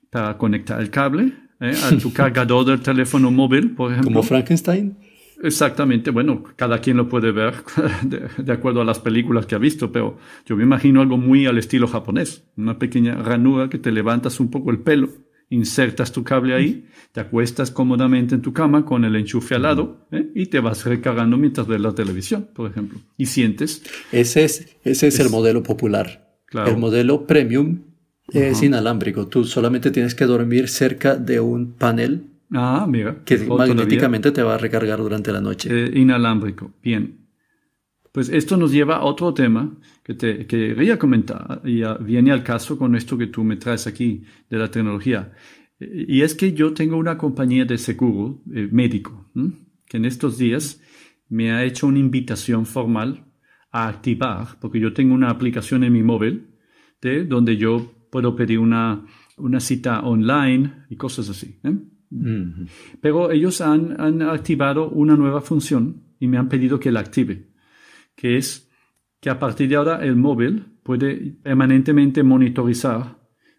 para 0.10 0.38
conectar 0.38 0.80
el 0.80 0.90
cable 0.90 1.34
¿eh? 1.60 1.74
a 1.84 1.98
tu 1.98 2.14
cargador 2.14 2.66
del 2.66 2.80
teléfono 2.80 3.32
móvil, 3.32 3.72
por 3.72 3.92
ejemplo. 3.92 4.12
Como 4.12 4.24
Frankenstein. 4.24 4.98
Exactamente, 5.44 6.12
bueno, 6.12 6.44
cada 6.56 6.80
quien 6.80 6.96
lo 6.96 7.10
puede 7.10 7.34
ver 7.34 7.56
de, 8.38 8.52
acuerdo 8.52 8.80
a 8.80 8.86
las 8.86 9.00
películas 9.00 9.46
que 9.46 9.56
ha 9.56 9.60
visto, 9.60 9.92
pero 9.92 10.18
yo 10.46 10.56
me 10.56 10.64
imagino 10.64 11.02
algo 11.02 11.18
muy 11.18 11.46
al 11.46 11.58
estilo 11.58 11.88
japonés, 11.88 12.46
una 12.56 12.80
pequeña 12.80 13.16
ranura 13.16 13.70
que 13.70 13.78
te 13.78 13.92
levantas 13.92 14.40
un 14.40 14.50
poco 14.50 14.72
el 14.72 14.80
pelo 14.80 15.25
insertas 15.50 16.12
tu 16.12 16.24
cable 16.24 16.56
ahí, 16.56 16.88
te 17.12 17.22
acuestas 17.22 17.72
cómodamente 17.72 18.36
en 18.36 18.42
tu 18.42 18.54
cama 18.54 18.86
con 18.86 19.06
el 19.06 19.16
enchufe 19.16 19.56
al 19.56 19.64
lado 19.64 20.08
¿eh? 20.12 20.30
y 20.36 20.48
te 20.48 20.60
vas 20.60 20.86
recargando 20.86 21.38
mientras 21.38 21.68
ves 21.68 21.80
la 21.80 21.94
televisión, 21.94 22.50
por 22.54 22.70
ejemplo. 22.70 23.00
Y 23.18 23.28
sientes. 23.28 23.84
Ese 24.12 24.44
es, 24.44 24.78
ese 24.84 25.08
es, 25.08 25.20
el 25.20 25.30
modelo 25.30 25.64
popular. 25.64 26.38
El 26.52 26.78
modelo 26.78 27.28
premium 27.28 27.82
es 28.32 28.64
inalámbrico. 28.64 29.28
Tú 29.28 29.44
solamente 29.44 29.92
tienes 29.92 30.16
que 30.16 30.26
dormir 30.26 30.70
cerca 30.70 31.16
de 31.16 31.40
un 31.40 31.74
panel 31.74 32.30
ah, 32.54 32.86
mira, 32.88 33.18
que 33.26 33.38
magnéticamente 33.38 34.32
te 34.32 34.42
va 34.42 34.56
a 34.56 34.58
recargar 34.58 35.00
durante 35.00 35.32
la 35.32 35.42
noche. 35.42 35.70
Eh, 35.72 35.92
inalámbrico, 35.96 36.74
bien. 36.84 37.25
Pues 38.16 38.30
esto 38.30 38.56
nos 38.56 38.72
lleva 38.72 38.96
a 38.96 39.04
otro 39.04 39.34
tema 39.34 39.76
que 40.02 40.14
te 40.14 40.48
quería 40.48 40.98
comentar 40.98 41.62
y 41.66 41.82
viene 42.00 42.32
al 42.32 42.44
caso 42.44 42.78
con 42.78 42.96
esto 42.96 43.18
que 43.18 43.28
tú 43.28 43.44
me 43.44 43.58
traes 43.58 43.88
aquí 43.88 44.24
de 44.50 44.58
la 44.58 44.72
tecnología. 44.72 45.34
Y 45.82 46.22
es 46.22 46.34
que 46.34 46.54
yo 46.54 46.74
tengo 46.74 46.96
una 46.96 47.18
compañía 47.18 47.66
de 47.66 47.78
seguro 47.78 48.42
eh, 48.54 48.70
médico 48.72 49.30
que 49.86 49.98
en 49.98 50.06
estos 50.06 50.38
días 50.38 50.82
me 51.28 51.52
ha 51.52 51.66
hecho 51.66 51.88
una 51.88 52.00
invitación 52.00 52.66
formal 52.66 53.26
a 53.70 53.90
activar, 53.90 54.60
porque 54.62 54.80
yo 54.80 54.94
tengo 54.94 55.14
una 55.14 55.30
aplicación 55.30 55.84
en 55.84 55.92
mi 55.92 56.02
móvil 56.02 56.48
de 57.02 57.26
donde 57.26 57.58
yo 57.58 58.08
puedo 58.10 58.34
pedir 58.34 58.60
una, 58.60 59.06
una 59.36 59.60
cita 59.60 60.00
online 60.00 60.86
y 60.90 60.96
cosas 60.96 61.30
así. 61.30 61.60
¿eh? 61.66 61.78
Pero 63.02 63.30
ellos 63.30 63.60
han, 63.60 64.00
han 64.00 64.22
activado 64.22 64.90
una 64.90 65.18
nueva 65.18 65.42
función 65.42 66.02
y 66.18 66.28
me 66.28 66.38
han 66.38 66.48
pedido 66.48 66.80
que 66.80 66.94
la 66.94 67.02
active 67.02 67.55
que 68.16 68.38
es 68.38 68.70
que 69.20 69.30
a 69.30 69.40
partir 69.40 69.70
de 69.70 69.76
ahora 69.76 70.04
el 70.04 70.16
móvil 70.16 70.66
puede 70.84 71.38
permanentemente 71.42 72.24
monitorizar 72.24 73.18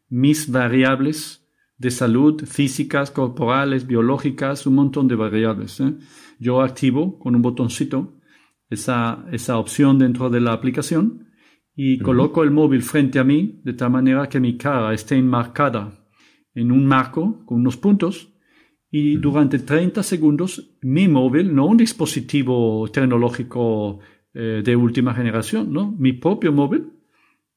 mis 0.08 0.50
variables 0.50 1.46
de 1.78 1.90
salud 1.90 2.44
físicas, 2.44 3.10
corporales, 3.10 3.86
biológicas, 3.86 4.66
un 4.66 4.76
montón 4.76 5.08
de 5.08 5.16
variables. 5.16 5.80
¿eh? 5.80 5.94
Yo 6.38 6.62
activo 6.62 7.18
con 7.18 7.34
un 7.34 7.42
botoncito 7.42 8.20
esa, 8.70 9.26
esa 9.32 9.58
opción 9.58 9.98
dentro 9.98 10.30
de 10.30 10.40
la 10.40 10.52
aplicación 10.52 11.26
y 11.75 11.98
coloco 11.98 12.42
el 12.42 12.50
móvil 12.50 12.82
frente 12.82 13.18
a 13.18 13.25
mí 13.25 13.60
de 13.62 13.75
tal 13.75 13.90
manera 13.90 14.28
que 14.28 14.40
mi 14.40 14.56
cara 14.56 14.94
esté 14.94 15.16
enmarcada 15.16 16.08
en 16.54 16.72
un 16.72 16.86
marco 16.86 17.44
con 17.44 17.60
unos 17.60 17.76
puntos 17.76 18.32
y 18.90 19.16
durante 19.16 19.58
30 19.58 20.02
segundos 20.02 20.76
mi 20.80 21.06
móvil, 21.06 21.54
no 21.54 21.66
un 21.66 21.76
dispositivo 21.76 22.88
tecnológico 22.90 23.98
eh, 24.38 24.61
de 24.62 24.76
última 24.76 25.14
generación, 25.14 25.73
¿no? 25.73 25.90
Mi 25.99 26.12
propio 26.12 26.52
móvil, 26.52 26.93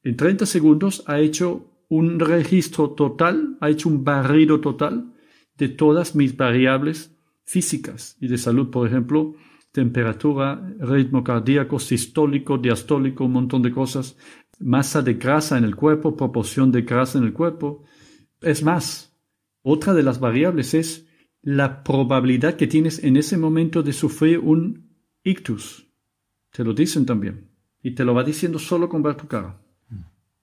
en 0.02 0.16
30 0.16 0.46
segundos 0.46 1.04
ha 1.06 1.20
hecho 1.20 1.84
un 1.90 2.18
registro 2.18 2.92
total, 2.92 3.58
ha 3.60 3.68
hecho 3.68 3.90
un 3.90 4.02
barrido 4.02 4.60
total 4.60 5.12
de 5.58 5.68
todas 5.68 6.16
mis 6.16 6.34
variables 6.34 7.14
físicas 7.44 8.16
y 8.18 8.28
de 8.28 8.38
salud, 8.38 8.70
por 8.70 8.86
ejemplo, 8.86 9.34
temperatura, 9.72 10.74
ritmo 10.78 11.22
cardíaco, 11.22 11.78
sistólico, 11.78 12.56
diastólico, 12.56 13.26
un 13.26 13.32
montón 13.32 13.60
de 13.60 13.72
cosas, 13.72 14.16
masa 14.58 15.02
de 15.02 15.14
grasa 15.14 15.58
en 15.58 15.64
el 15.64 15.76
cuerpo, 15.76 16.16
proporción 16.16 16.72
de 16.72 16.80
grasa 16.80 17.18
en 17.18 17.24
el 17.24 17.34
cuerpo. 17.34 17.84
Es 18.40 18.62
más, 18.62 19.14
otra 19.60 19.92
de 19.92 20.02
las 20.02 20.18
variables 20.18 20.72
es 20.72 21.06
la 21.42 21.84
probabilidad 21.84 22.54
que 22.54 22.66
tienes 22.66 23.04
en 23.04 23.18
ese 23.18 23.36
momento 23.36 23.82
de 23.82 23.92
sufrir 23.92 24.38
un 24.38 24.96
ictus, 25.22 25.89
te 26.50 26.64
lo 26.64 26.72
dicen 26.74 27.06
también. 27.06 27.48
Y 27.82 27.92
te 27.92 28.04
lo 28.04 28.14
va 28.14 28.24
diciendo 28.24 28.58
solo 28.58 28.88
con 28.88 29.02
ver 29.02 29.14
tu 29.14 29.26
cara. 29.26 29.60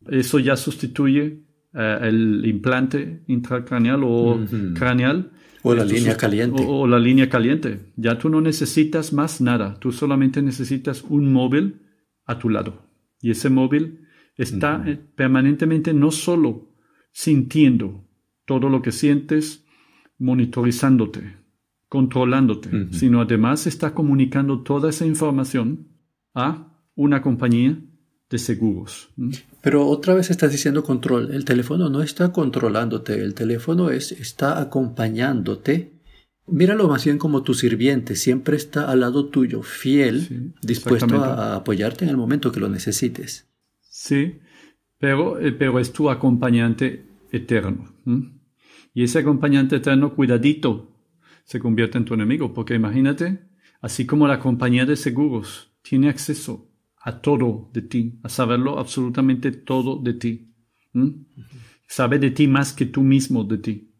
Eso 0.07 0.39
ya 0.39 0.55
sustituye 0.55 1.43
eh, 1.73 1.99
el 2.01 2.45
implante 2.45 3.23
intracraneal 3.27 4.01
o 4.03 4.39
craneal. 4.73 5.31
O 5.63 5.75
la 5.75 5.83
línea 5.83 6.15
caliente. 6.15 6.63
O, 6.65 6.87
la 6.87 6.99
línea 6.99 7.29
caliente. 7.29 7.91
Ya 7.95 8.17
tú 8.17 8.29
no 8.29 8.41
necesitas 8.41 9.13
más 9.13 9.41
nada. 9.41 9.79
Tú 9.79 9.91
solamente 9.91 10.41
necesitas 10.41 11.03
un 11.03 11.31
móvil 11.31 11.81
a 12.25 12.39
tu 12.39 12.49
lado. 12.49 12.83
Y 13.21 13.31
ese 13.31 13.49
móvil 13.49 14.07
está 14.35 14.83
eh, 14.85 14.97
permanentemente 15.15 15.93
no 15.93 16.11
solo 16.11 16.69
sintiendo 17.11 18.05
todo 18.45 18.69
lo 18.69 18.81
que 18.81 18.91
sientes, 18.91 19.65
monitorizándote, 20.19 21.35
controlándote, 21.89 22.87
sino 22.91 23.21
además 23.21 23.67
está 23.67 23.93
comunicando 23.93 24.61
toda 24.61 24.89
esa 24.89 25.05
información 25.05 25.96
a 26.37 26.71
una 26.95 27.21
compañía 27.21 27.79
de 28.29 28.37
seguros. 28.37 29.09
Pero 29.61 29.87
otra 29.87 30.13
vez 30.13 30.29
estás 30.29 30.51
diciendo 30.51 30.83
control. 30.83 31.33
El 31.33 31.45
teléfono 31.45 31.89
no 31.89 32.03
está 32.03 32.31
controlándote, 32.31 33.21
el 33.21 33.33
teléfono 33.33 33.89
es, 33.89 34.11
está 34.11 34.61
acompañándote. 34.61 35.93
Míralo 36.45 36.87
más 36.87 37.03
bien 37.05 37.17
como 37.17 37.41
tu 37.41 37.53
sirviente, 37.53 38.15
siempre 38.15 38.55
está 38.55 38.89
al 38.89 39.01
lado 39.01 39.29
tuyo, 39.29 39.63
fiel, 39.63 40.53
dispuesto 40.61 41.23
a, 41.23 41.55
apoyarte 41.55 42.05
en 42.05 42.11
el 42.11 42.17
momento 42.17 42.51
que 42.51 42.59
lo 42.59 42.69
necesites. 42.69 43.49
Sí, 43.81 44.39
pero, 44.99 45.39
eh, 45.39 45.51
pero 45.51 45.79
es 45.79 45.91
tu 45.91 46.09
acompañante 46.09 47.05
eterno. 47.31 47.93
Y 48.93 49.03
ese 49.03 49.19
acompañante 49.19 49.77
eterno, 49.77 50.13
cuidadito, 50.13 50.91
se 51.43 51.59
convierte 51.59 51.97
en 51.97 52.05
tu 52.05 52.13
enemigo, 52.13 52.53
porque 52.53 52.75
imagínate, 52.75 53.39
así 53.81 54.05
como 54.05 54.27
la 54.27 54.39
compañía 54.39 54.85
de 54.85 54.95
seguros 54.95 55.71
tiene 55.87 56.09
acceso 56.09 56.69
a 57.01 57.21
todo 57.21 57.69
de 57.73 57.81
ti, 57.81 58.19
a 58.23 58.29
saberlo 58.29 58.79
absolutamente 58.79 59.51
todo 59.51 59.97
de 59.97 60.13
ti. 60.13 60.53
Sabe 61.87 62.19
de 62.19 62.31
ti 62.31 62.47
más 62.47 62.73
que 62.73 62.85
tú 62.85 63.03
mismo 63.03 63.43
de 63.45 63.57
ti. 63.59 63.91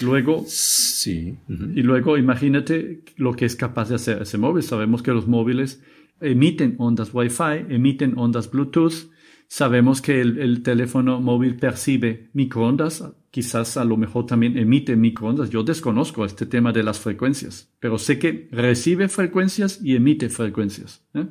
Luego, 0.00 0.44
sí. 0.46 1.36
y 1.48 1.82
luego 1.82 2.16
imagínate 2.16 3.02
lo 3.16 3.34
que 3.34 3.44
es 3.44 3.56
capaz 3.56 3.88
de 3.88 3.96
hacer 3.96 4.22
ese 4.22 4.38
móvil. 4.38 4.62
Sabemos 4.62 5.02
que 5.02 5.12
los 5.12 5.26
móviles 5.26 5.82
emiten 6.20 6.76
ondas 6.78 7.10
Wi-Fi, 7.12 7.66
emiten 7.68 8.16
ondas 8.16 8.50
Bluetooth. 8.50 9.10
Sabemos 9.48 10.00
que 10.00 10.20
el, 10.20 10.38
el, 10.38 10.62
teléfono 10.62 11.20
móvil 11.20 11.56
percibe 11.56 12.30
microondas, 12.32 13.04
quizás 13.30 13.76
a 13.76 13.84
lo 13.84 13.96
mejor 13.96 14.26
también 14.26 14.56
emite 14.56 14.96
microondas. 14.96 15.50
Yo 15.50 15.62
desconozco 15.62 16.24
este 16.24 16.46
tema 16.46 16.72
de 16.72 16.82
las 16.82 16.98
frecuencias, 16.98 17.70
pero 17.80 17.98
sé 17.98 18.18
que 18.18 18.48
recibe 18.52 19.08
frecuencias 19.08 19.80
y 19.82 19.96
emite 19.96 20.28
frecuencias. 20.28 21.02
¿eh? 21.14 21.26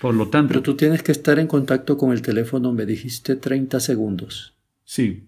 Por 0.00 0.14
lo 0.14 0.28
tanto. 0.28 0.48
Pero 0.48 0.62
tú 0.62 0.74
tienes 0.74 1.02
que 1.02 1.12
estar 1.12 1.38
en 1.38 1.46
contacto 1.46 1.96
con 1.96 2.12
el 2.12 2.22
teléfono, 2.22 2.72
me 2.72 2.86
dijiste 2.86 3.36
30 3.36 3.80
segundos. 3.80 4.54
Sí. 4.84 5.24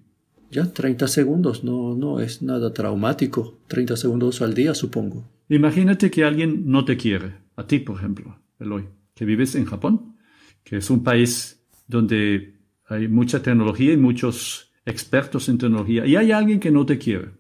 Ya, 0.51 0.73
30 0.73 1.09
segundos, 1.09 1.65
no, 1.65 1.95
no 1.97 2.21
es 2.21 2.43
nada 2.43 2.73
traumático. 2.73 3.59
30 3.69 3.97
segundos 3.97 4.43
al 4.43 4.55
día, 4.55 4.75
supongo. 4.75 5.29
Imagínate 5.49 6.11
que 6.11 6.25
alguien 6.25 6.65
no 6.67 6.85
te 6.85 6.97
quiere, 6.97 7.35
a 7.57 7.67
ti, 7.67 7.79
por 7.79 7.99
ejemplo, 7.99 8.39
Eloy, 8.59 8.85
que 9.15 9.25
vives 9.25 9.55
en 9.55 9.65
Japón, 9.65 10.17
que 10.63 10.77
es 10.77 10.91
un 10.91 11.03
país 11.03 11.61
donde 11.87 12.55
hay 12.87 13.09
mucha 13.09 13.43
tecnología 13.43 13.93
y 13.93 13.97
muchos 13.97 14.73
expertos 14.87 15.49
en 15.49 15.59
tecnología, 15.59 16.07
y 16.07 16.17
hay 16.17 16.33
alguien 16.33 16.61
que 16.61 16.71
no 16.71 16.85
te 16.85 16.99
quiere, 16.99 17.31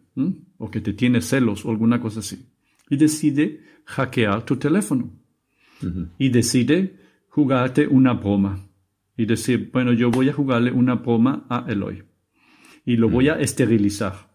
o 0.59 0.71
que 0.71 0.81
te 0.81 0.93
tiene 0.93 1.21
celos 1.21 1.65
o 1.65 1.71
alguna 1.71 2.01
cosa 2.01 2.21
así, 2.21 2.47
y 2.89 2.97
decide 2.97 3.61
hackear 3.85 4.45
tu 4.45 4.57
teléfono, 4.57 5.11
y 6.19 6.29
decide 6.29 6.97
jugarte 7.29 7.87
una 7.87 8.15
broma, 8.15 8.67
y 9.17 9.27
decir, 9.27 9.71
bueno, 9.73 9.93
yo 9.93 10.11
voy 10.11 10.29
a 10.29 10.33
jugarle 10.33 10.73
una 10.73 10.97
broma 10.97 11.47
a 11.49 11.67
Eloy, 11.69 12.03
y 12.85 12.97
lo 12.97 13.09
voy 13.09 13.29
a 13.29 13.35
esterilizar. 13.35 14.33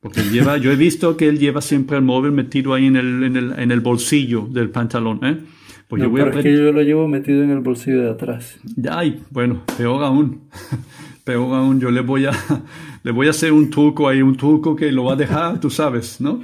Porque 0.00 0.20
lleva, 0.22 0.58
yo 0.58 0.70
he 0.70 0.76
visto 0.76 1.16
que 1.16 1.28
él 1.28 1.40
lleva 1.40 1.60
siempre 1.60 1.96
el 1.96 2.04
móvil 2.04 2.30
metido 2.30 2.72
ahí 2.72 2.86
en 2.86 2.94
el, 2.94 3.24
en 3.24 3.36
el, 3.36 3.58
en 3.58 3.72
el 3.72 3.80
bolsillo 3.80 4.46
del 4.48 4.70
pantalón, 4.70 5.24
¿eh? 5.24 5.38
Pues 5.88 6.02
yo 6.02 6.10
voy 6.10 6.20
pero 6.20 6.38
es 6.38 6.44
que 6.44 6.56
yo 6.56 6.70
lo 6.70 6.82
llevo 6.82 7.08
metido 7.08 7.42
en 7.42 7.50
el 7.50 7.60
bolsillo 7.60 8.02
de 8.02 8.10
atrás. 8.10 8.60
Ay, 8.90 9.22
bueno, 9.30 9.64
peor 9.76 10.04
aún. 10.04 10.42
Peor 11.28 11.54
aún, 11.54 11.78
yo 11.78 11.90
le 11.90 12.00
voy 12.00 12.24
a, 12.24 12.32
le 13.02 13.12
voy 13.12 13.26
a 13.26 13.30
hacer 13.30 13.52
un 13.52 13.68
truco 13.68 14.08
ahí, 14.08 14.22
un 14.22 14.34
truco 14.34 14.74
que 14.74 14.90
lo 14.90 15.04
va 15.04 15.12
a 15.12 15.16
dejar, 15.16 15.60
tú 15.60 15.68
sabes, 15.68 16.22
¿no? 16.22 16.40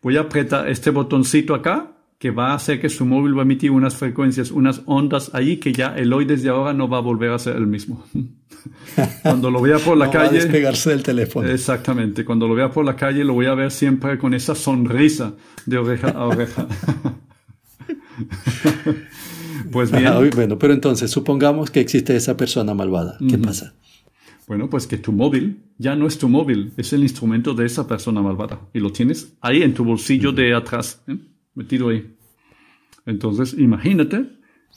Voy 0.00 0.16
a 0.16 0.22
apretar 0.22 0.70
este 0.70 0.88
botoncito 0.88 1.54
acá, 1.54 1.92
que 2.18 2.30
va 2.30 2.52
a 2.52 2.54
hacer 2.54 2.80
que 2.80 2.88
su 2.88 3.04
móvil 3.04 3.36
va 3.36 3.42
a 3.42 3.44
emitir 3.44 3.70
unas 3.70 3.94
frecuencias, 3.94 4.50
unas 4.50 4.80
ondas 4.86 5.34
ahí 5.34 5.58
que 5.58 5.74
ya 5.74 5.94
el 5.96 6.10
hoy 6.14 6.24
desde 6.24 6.48
ahora 6.48 6.72
no 6.72 6.88
va 6.88 6.96
a 6.96 7.02
volver 7.02 7.30
a 7.30 7.38
ser 7.38 7.56
el 7.56 7.66
mismo. 7.66 8.06
cuando 9.22 9.50
lo 9.50 9.60
vea 9.60 9.78
por 9.78 9.98
la 9.98 10.08
calle. 10.08 10.24
Va 10.24 10.30
a 10.30 10.32
despegarse 10.32 10.90
del 10.90 11.02
teléfono. 11.02 11.46
Exactamente. 11.46 12.24
Cuando 12.24 12.48
lo 12.48 12.54
vea 12.54 12.70
por 12.70 12.86
la 12.86 12.96
calle 12.96 13.24
lo 13.24 13.34
voy 13.34 13.46
a 13.46 13.54
ver 13.54 13.70
siempre 13.70 14.16
con 14.16 14.32
esa 14.32 14.54
sonrisa 14.54 15.34
de 15.66 15.76
oreja 15.76 16.08
a 16.08 16.24
oreja. 16.24 16.66
pues 19.70 19.90
bien. 19.90 20.30
bueno, 20.34 20.58
pero 20.58 20.72
entonces 20.72 21.10
supongamos 21.10 21.70
que 21.70 21.80
existe 21.80 22.16
esa 22.16 22.34
persona 22.34 22.72
malvada. 22.72 23.18
¿Qué 23.28 23.36
pasa? 23.36 23.74
Bueno, 24.46 24.68
pues 24.68 24.86
que 24.86 24.98
tu 24.98 25.12
móvil 25.12 25.62
ya 25.78 25.94
no 25.96 26.06
es 26.06 26.18
tu 26.18 26.28
móvil, 26.28 26.72
es 26.76 26.92
el 26.92 27.02
instrumento 27.02 27.54
de 27.54 27.66
esa 27.66 27.86
persona 27.86 28.22
malvada. 28.22 28.60
Y 28.74 28.80
lo 28.80 28.90
tienes 28.90 29.36
ahí 29.40 29.62
en 29.62 29.74
tu 29.74 29.84
bolsillo 29.84 30.32
de 30.32 30.54
atrás, 30.54 31.02
¿eh? 31.06 31.16
metido 31.54 31.88
ahí. 31.88 32.14
Entonces, 33.06 33.54
imagínate 33.58 34.26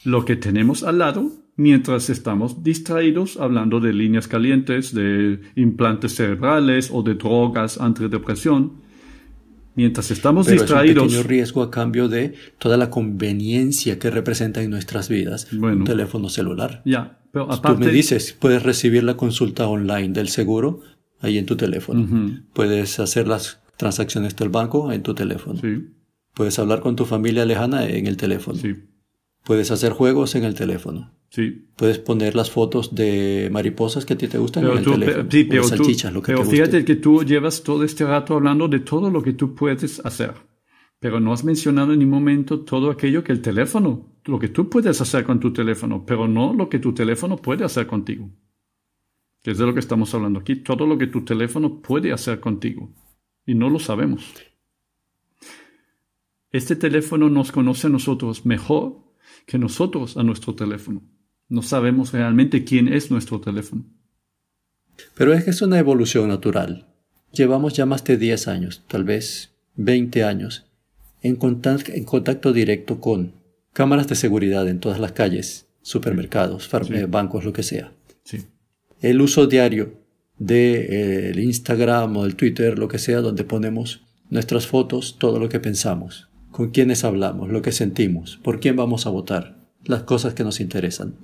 lo 0.03 0.25
que 0.25 0.35
tenemos 0.35 0.83
al 0.83 0.99
lado 0.99 1.31
mientras 1.57 2.09
estamos 2.09 2.63
distraídos 2.63 3.37
hablando 3.37 3.79
de 3.79 3.93
líneas 3.93 4.27
calientes, 4.27 4.93
de 4.93 5.39
implantes 5.55 6.15
cerebrales 6.15 6.89
o 6.91 7.01
de 7.01 7.15
drogas 7.15 7.79
antidepresión. 7.79 8.84
Mientras 9.75 10.09
estamos 10.11 10.47
distraídos. 10.47 10.95
Es 10.95 11.01
un 11.01 11.07
pequeño 11.07 11.23
riesgo 11.23 11.61
a 11.61 11.69
cambio 11.71 12.07
de 12.07 12.35
toda 12.57 12.77
la 12.77 12.89
conveniencia 12.89 13.99
que 13.99 14.09
representa 14.09 14.61
en 14.61 14.69
nuestras 14.69 15.09
vidas 15.09 15.51
un 15.51 15.83
teléfono 15.83 16.29
celular. 16.29 16.81
Ya, 16.85 17.19
pero 17.31 17.51
aparte. 17.51 17.79
Tú 17.79 17.85
me 17.85 17.91
dices, 17.91 18.35
puedes 18.39 18.63
recibir 18.63 19.03
la 19.03 19.17
consulta 19.17 19.67
online 19.67 20.09
del 20.09 20.29
seguro 20.29 20.81
ahí 21.19 21.37
en 21.37 21.45
tu 21.45 21.57
teléfono. 21.57 22.07
Puedes 22.53 22.99
hacer 22.99 23.27
las 23.27 23.61
transacciones 23.77 24.35
del 24.35 24.49
banco 24.49 24.91
en 24.91 25.03
tu 25.03 25.13
teléfono. 25.13 25.59
Sí. 25.59 25.89
Puedes 26.33 26.57
hablar 26.59 26.81
con 26.81 26.95
tu 26.95 27.05
familia 27.05 27.45
lejana 27.45 27.87
en 27.87 28.07
el 28.07 28.17
teléfono. 28.17 28.57
Sí. 28.57 28.75
Puedes 29.45 29.69
hacer 29.69 29.93
juegos 29.93 30.33
en 30.33 30.43
el 30.43 30.55
teléfono. 30.55 31.11
Sí. 31.29 31.67
Puedes 31.75 31.99
poner 31.99 32.33
las 32.33 32.49
fotos 32.49 32.95
de 32.95 33.47
mariposas 33.51 34.03
que 34.03 34.13
a 34.13 34.17
ti 34.17 34.27
te 34.27 34.39
gustan 34.39 34.65
en 34.65 34.77
el 34.79 34.83
teléfono. 34.83 35.27
Sí, 35.29 35.43
pero, 35.43 35.63
salchichas, 35.63 36.11
lo 36.11 36.23
que 36.23 36.33
pero 36.33 36.43
fíjate 36.43 36.83
que 36.83 36.95
tú 36.95 37.23
llevas 37.23 37.61
todo 37.61 37.83
este 37.83 38.05
rato 38.05 38.33
hablando 38.33 38.67
de 38.67 38.79
todo 38.79 39.11
lo 39.11 39.21
que 39.21 39.33
tú 39.33 39.53
puedes 39.53 40.03
hacer. 40.03 40.33
Pero 40.99 41.19
no 41.19 41.31
has 41.31 41.43
mencionado 41.43 41.93
en 41.93 41.99
ningún 41.99 42.15
momento 42.15 42.61
todo 42.61 42.89
aquello 42.89 43.23
que 43.23 43.33
el 43.33 43.41
teléfono, 43.41 44.15
lo 44.25 44.39
que 44.39 44.47
tú 44.47 44.67
puedes 44.67 44.99
hacer 44.99 45.23
con 45.23 45.39
tu 45.39 45.53
teléfono, 45.53 46.03
pero 46.07 46.27
no 46.27 46.51
lo 46.51 46.67
que 46.67 46.79
tu 46.79 46.93
teléfono 46.93 47.37
puede 47.37 47.63
hacer 47.63 47.85
contigo. 47.85 48.31
Que 49.43 49.51
es 49.51 49.59
de 49.59 49.65
lo 49.67 49.75
que 49.75 49.79
estamos 49.79 50.11
hablando 50.15 50.39
aquí. 50.39 50.55
Todo 50.55 50.87
lo 50.87 50.97
que 50.97 51.05
tu 51.05 51.23
teléfono 51.23 51.83
puede 51.83 52.11
hacer 52.11 52.39
contigo. 52.39 52.91
Y 53.45 53.53
no 53.53 53.69
lo 53.69 53.77
sabemos. 53.77 54.33
Este 56.51 56.75
teléfono 56.75 57.29
nos 57.29 57.51
conoce 57.51 57.85
a 57.85 57.91
nosotros 57.91 58.43
mejor 58.43 59.04
que 59.45 59.57
nosotros 59.57 60.17
a 60.17 60.23
nuestro 60.23 60.55
teléfono. 60.55 61.03
No 61.47 61.61
sabemos 61.61 62.11
realmente 62.11 62.63
quién 62.63 62.91
es 62.91 63.11
nuestro 63.11 63.39
teléfono. 63.39 63.85
Pero 65.15 65.33
es 65.33 65.43
que 65.43 65.51
es 65.51 65.61
una 65.61 65.79
evolución 65.79 66.27
natural. 66.27 66.87
Llevamos 67.31 67.73
ya 67.73 67.85
más 67.85 68.03
de 68.03 68.17
10 68.17 68.47
años, 68.47 68.83
tal 68.87 69.03
vez 69.03 69.53
20 69.75 70.23
años, 70.23 70.65
en 71.21 71.35
contacto, 71.35 71.91
en 71.91 72.05
contacto 72.05 72.53
directo 72.53 72.99
con 73.01 73.33
cámaras 73.73 74.07
de 74.07 74.15
seguridad 74.15 74.67
en 74.67 74.79
todas 74.79 74.99
las 74.99 75.11
calles, 75.11 75.67
supermercados, 75.81 76.69
eh, 76.89 77.05
bancos, 77.07 77.43
lo 77.43 77.53
que 77.53 77.63
sea. 77.63 77.91
El 79.01 79.21
uso 79.21 79.47
diario 79.47 79.99
del 80.37 80.47
de, 80.47 81.29
eh, 81.31 81.43
Instagram 81.43 82.15
o 82.17 82.23
del 82.23 82.35
Twitter, 82.35 82.79
lo 82.79 82.87
que 82.87 82.99
sea, 82.99 83.19
donde 83.19 83.43
ponemos 83.43 84.01
nuestras 84.29 84.65
fotos, 84.65 85.17
todo 85.19 85.39
lo 85.39 85.49
que 85.49 85.59
pensamos 85.59 86.29
con 86.55 86.69
quiénes 86.69 87.03
hablamos, 87.03 87.49
lo 87.49 87.61
que 87.61 87.73
sentimos, 87.73 88.39
por 88.41 88.61
quién 88.61 88.77
vamos 88.77 89.05
a 89.05 89.09
votar, 89.09 89.57
las 89.83 90.03
cosas 90.03 90.35
que 90.35 90.45
nos 90.45 90.61
interesan. 90.61 91.15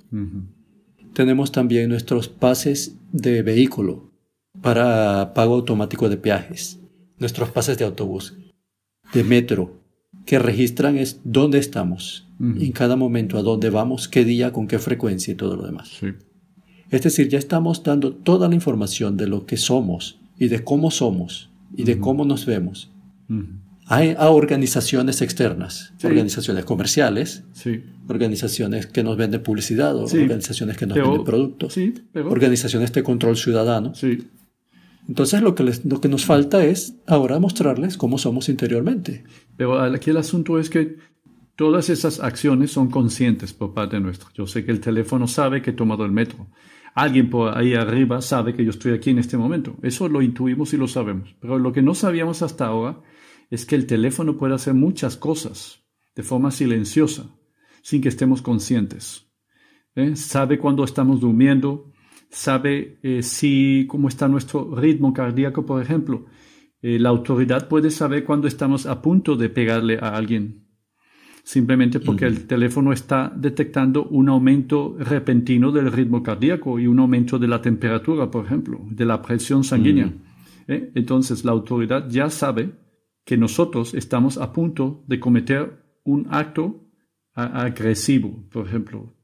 Tenemos 1.14 1.52
también 1.52 1.88
nuestros 1.88 2.28
pases 2.28 2.98
de 3.12 3.40
vehículo 3.40 4.12
para 4.60 5.32
pago 5.32 5.54
automático 5.54 6.10
de 6.10 6.18
peajes, 6.18 6.80
nuestros 7.16 7.48
pases 7.48 7.78
de 7.78 7.86
autobús, 7.86 8.36
de 9.14 9.24
metro, 9.24 9.80
que 10.26 10.38
registran 10.38 10.98
es 10.98 11.22
dónde 11.24 11.58
estamos, 11.58 12.28
en 12.38 12.72
cada 12.72 12.96
momento, 12.96 13.38
a 13.38 13.42
dónde 13.42 13.70
vamos, 13.70 14.08
qué 14.08 14.26
día, 14.26 14.52
con 14.52 14.66
qué 14.66 14.78
frecuencia 14.78 15.32
y 15.32 15.36
todo 15.36 15.56
lo 15.56 15.64
demás. 15.64 15.98
Es 16.90 17.02
decir, 17.02 17.30
ya 17.30 17.38
estamos 17.38 17.82
dando 17.82 18.12
toda 18.12 18.50
la 18.50 18.54
información 18.54 19.16
de 19.16 19.28
lo 19.28 19.46
que 19.46 19.56
somos 19.56 20.20
y 20.38 20.48
de 20.48 20.62
cómo 20.62 20.90
somos 20.90 21.48
y 21.74 21.84
de 21.84 21.98
cómo 21.98 22.26
nos 22.26 22.44
vemos 22.44 22.92
a, 23.86 24.30
organizaciones 24.30 25.22
externas, 25.22 25.92
organizaciones 26.02 26.64
comerciales, 26.64 27.44
organizaciones 28.08 28.86
que 28.86 29.02
nos 29.02 29.16
venden 29.16 29.42
publicidad, 29.42 29.96
organizaciones 29.96 30.76
que 30.76 30.86
nos 30.86 30.98
venden 30.98 31.24
productos, 31.24 31.76
organizaciones 32.14 32.92
de 32.92 33.02
control 33.02 33.36
ciudadano. 33.36 33.92
Entonces 35.08 35.42
lo 35.42 35.54
que, 35.54 35.64
lo 35.84 36.00
que 36.00 36.08
nos 36.08 36.24
falta 36.24 36.64
es 36.64 36.96
ahora 37.06 37.40
mostrarles 37.40 37.96
cómo 37.96 38.18
somos 38.18 38.48
interiormente. 38.48 39.24
Pero 39.56 39.80
aquí 39.80 40.10
el 40.10 40.16
asunto 40.16 40.60
es 40.60 40.70
que 40.70 40.96
todas 41.56 41.90
esas 41.90 42.20
acciones 42.20 42.70
son 42.70 42.88
conscientes 42.88 43.52
por 43.52 43.74
parte 43.74 43.98
nuestra. 43.98 44.28
Yo 44.34 44.46
sé 44.46 44.64
que 44.64 44.70
el 44.70 44.80
teléfono 44.80 45.26
sabe 45.26 45.60
que 45.60 45.70
he 45.70 45.74
tomado 45.74 46.04
el 46.04 46.12
metro. 46.12 46.46
Alguien 46.94 47.30
por 47.30 47.56
ahí 47.56 47.74
arriba 47.74 48.20
sabe 48.20 48.54
que 48.54 48.64
yo 48.64 48.70
estoy 48.70 48.92
aquí 48.92 49.10
en 49.10 49.18
este 49.18 49.36
momento. 49.36 49.76
Eso 49.82 50.08
lo 50.08 50.22
intuimos 50.22 50.72
y 50.72 50.76
lo 50.76 50.86
sabemos. 50.86 51.34
Pero 51.40 51.58
lo 51.58 51.72
que 51.72 51.82
no 51.82 51.94
sabíamos 51.94 52.42
hasta 52.42 52.66
ahora 52.66 53.00
es 53.52 53.66
que 53.66 53.74
el 53.74 53.86
teléfono 53.86 54.38
puede 54.38 54.54
hacer 54.54 54.72
muchas 54.72 55.18
cosas 55.18 55.84
de 56.16 56.22
forma 56.22 56.50
silenciosa, 56.50 57.36
sin 57.82 58.00
que 58.00 58.08
estemos 58.08 58.40
conscientes. 58.40 59.26
¿eh? 59.94 60.16
Sabe 60.16 60.58
cuando 60.58 60.84
estamos 60.84 61.20
durmiendo, 61.20 61.92
sabe 62.30 62.98
eh, 63.02 63.22
si 63.22 63.86
cómo 63.90 64.08
está 64.08 64.26
nuestro 64.26 64.74
ritmo 64.74 65.12
cardíaco, 65.12 65.66
por 65.66 65.82
ejemplo. 65.82 66.24
Eh, 66.80 66.98
la 66.98 67.10
autoridad 67.10 67.68
puede 67.68 67.90
saber 67.90 68.24
cuando 68.24 68.48
estamos 68.48 68.86
a 68.86 69.02
punto 69.02 69.36
de 69.36 69.50
pegarle 69.50 69.98
a 70.00 70.16
alguien, 70.16 70.66
simplemente 71.44 72.00
porque 72.00 72.24
el 72.24 72.46
teléfono 72.46 72.90
está 72.90 73.30
detectando 73.36 74.04
un 74.04 74.30
aumento 74.30 74.96
repentino 74.98 75.70
del 75.70 75.92
ritmo 75.92 76.22
cardíaco 76.22 76.80
y 76.80 76.86
un 76.86 77.00
aumento 77.00 77.38
de 77.38 77.48
la 77.48 77.60
temperatura, 77.60 78.30
por 78.30 78.46
ejemplo, 78.46 78.80
de 78.88 79.04
la 79.04 79.20
presión 79.20 79.62
sanguínea. 79.62 80.10
Entonces 80.66 81.44
la 81.44 81.52
autoridad 81.52 82.08
ya 82.08 82.30
sabe 82.30 82.81
que 83.24 83.36
nosotros 83.36 83.94
estamos 83.94 84.38
a 84.38 84.52
punto 84.52 85.04
de 85.06 85.20
cometer 85.20 85.84
un 86.04 86.26
acto 86.30 86.88
agresivo, 87.34 88.44
por 88.50 88.66
ejemplo, 88.66 89.14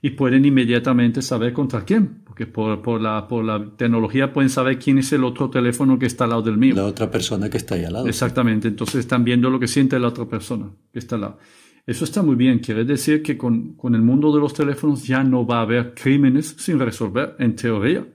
y 0.00 0.10
pueden 0.10 0.44
inmediatamente 0.44 1.22
saber 1.22 1.52
contra 1.52 1.84
quién, 1.84 2.22
porque 2.24 2.46
por, 2.46 3.00
la, 3.00 3.28
por 3.28 3.44
la 3.44 3.76
tecnología 3.76 4.32
pueden 4.32 4.50
saber 4.50 4.78
quién 4.78 4.98
es 4.98 5.12
el 5.12 5.22
otro 5.22 5.50
teléfono 5.50 5.98
que 5.98 6.06
está 6.06 6.24
al 6.24 6.30
lado 6.30 6.42
del 6.42 6.58
mío. 6.58 6.74
La 6.74 6.86
otra 6.86 7.10
persona 7.10 7.48
que 7.48 7.58
está 7.58 7.76
ahí 7.76 7.84
al 7.84 7.92
lado. 7.92 8.06
Exactamente, 8.06 8.68
entonces 8.68 9.00
están 9.00 9.22
viendo 9.22 9.50
lo 9.50 9.60
que 9.60 9.68
siente 9.68 9.98
la 9.98 10.08
otra 10.08 10.24
persona 10.26 10.70
que 10.92 10.98
está 10.98 11.14
al 11.14 11.20
lado. 11.20 11.38
Eso 11.86 12.04
está 12.04 12.22
muy 12.22 12.36
bien, 12.36 12.60
quiere 12.60 12.84
decir 12.84 13.22
que 13.22 13.36
con, 13.36 13.74
con 13.74 13.94
el 13.94 14.02
mundo 14.02 14.32
de 14.32 14.40
los 14.40 14.54
teléfonos 14.54 15.04
ya 15.04 15.22
no 15.22 15.46
va 15.46 15.58
a 15.58 15.62
haber 15.62 15.94
crímenes 15.94 16.54
sin 16.58 16.78
resolver, 16.78 17.36
en 17.38 17.54
teoría. 17.54 18.06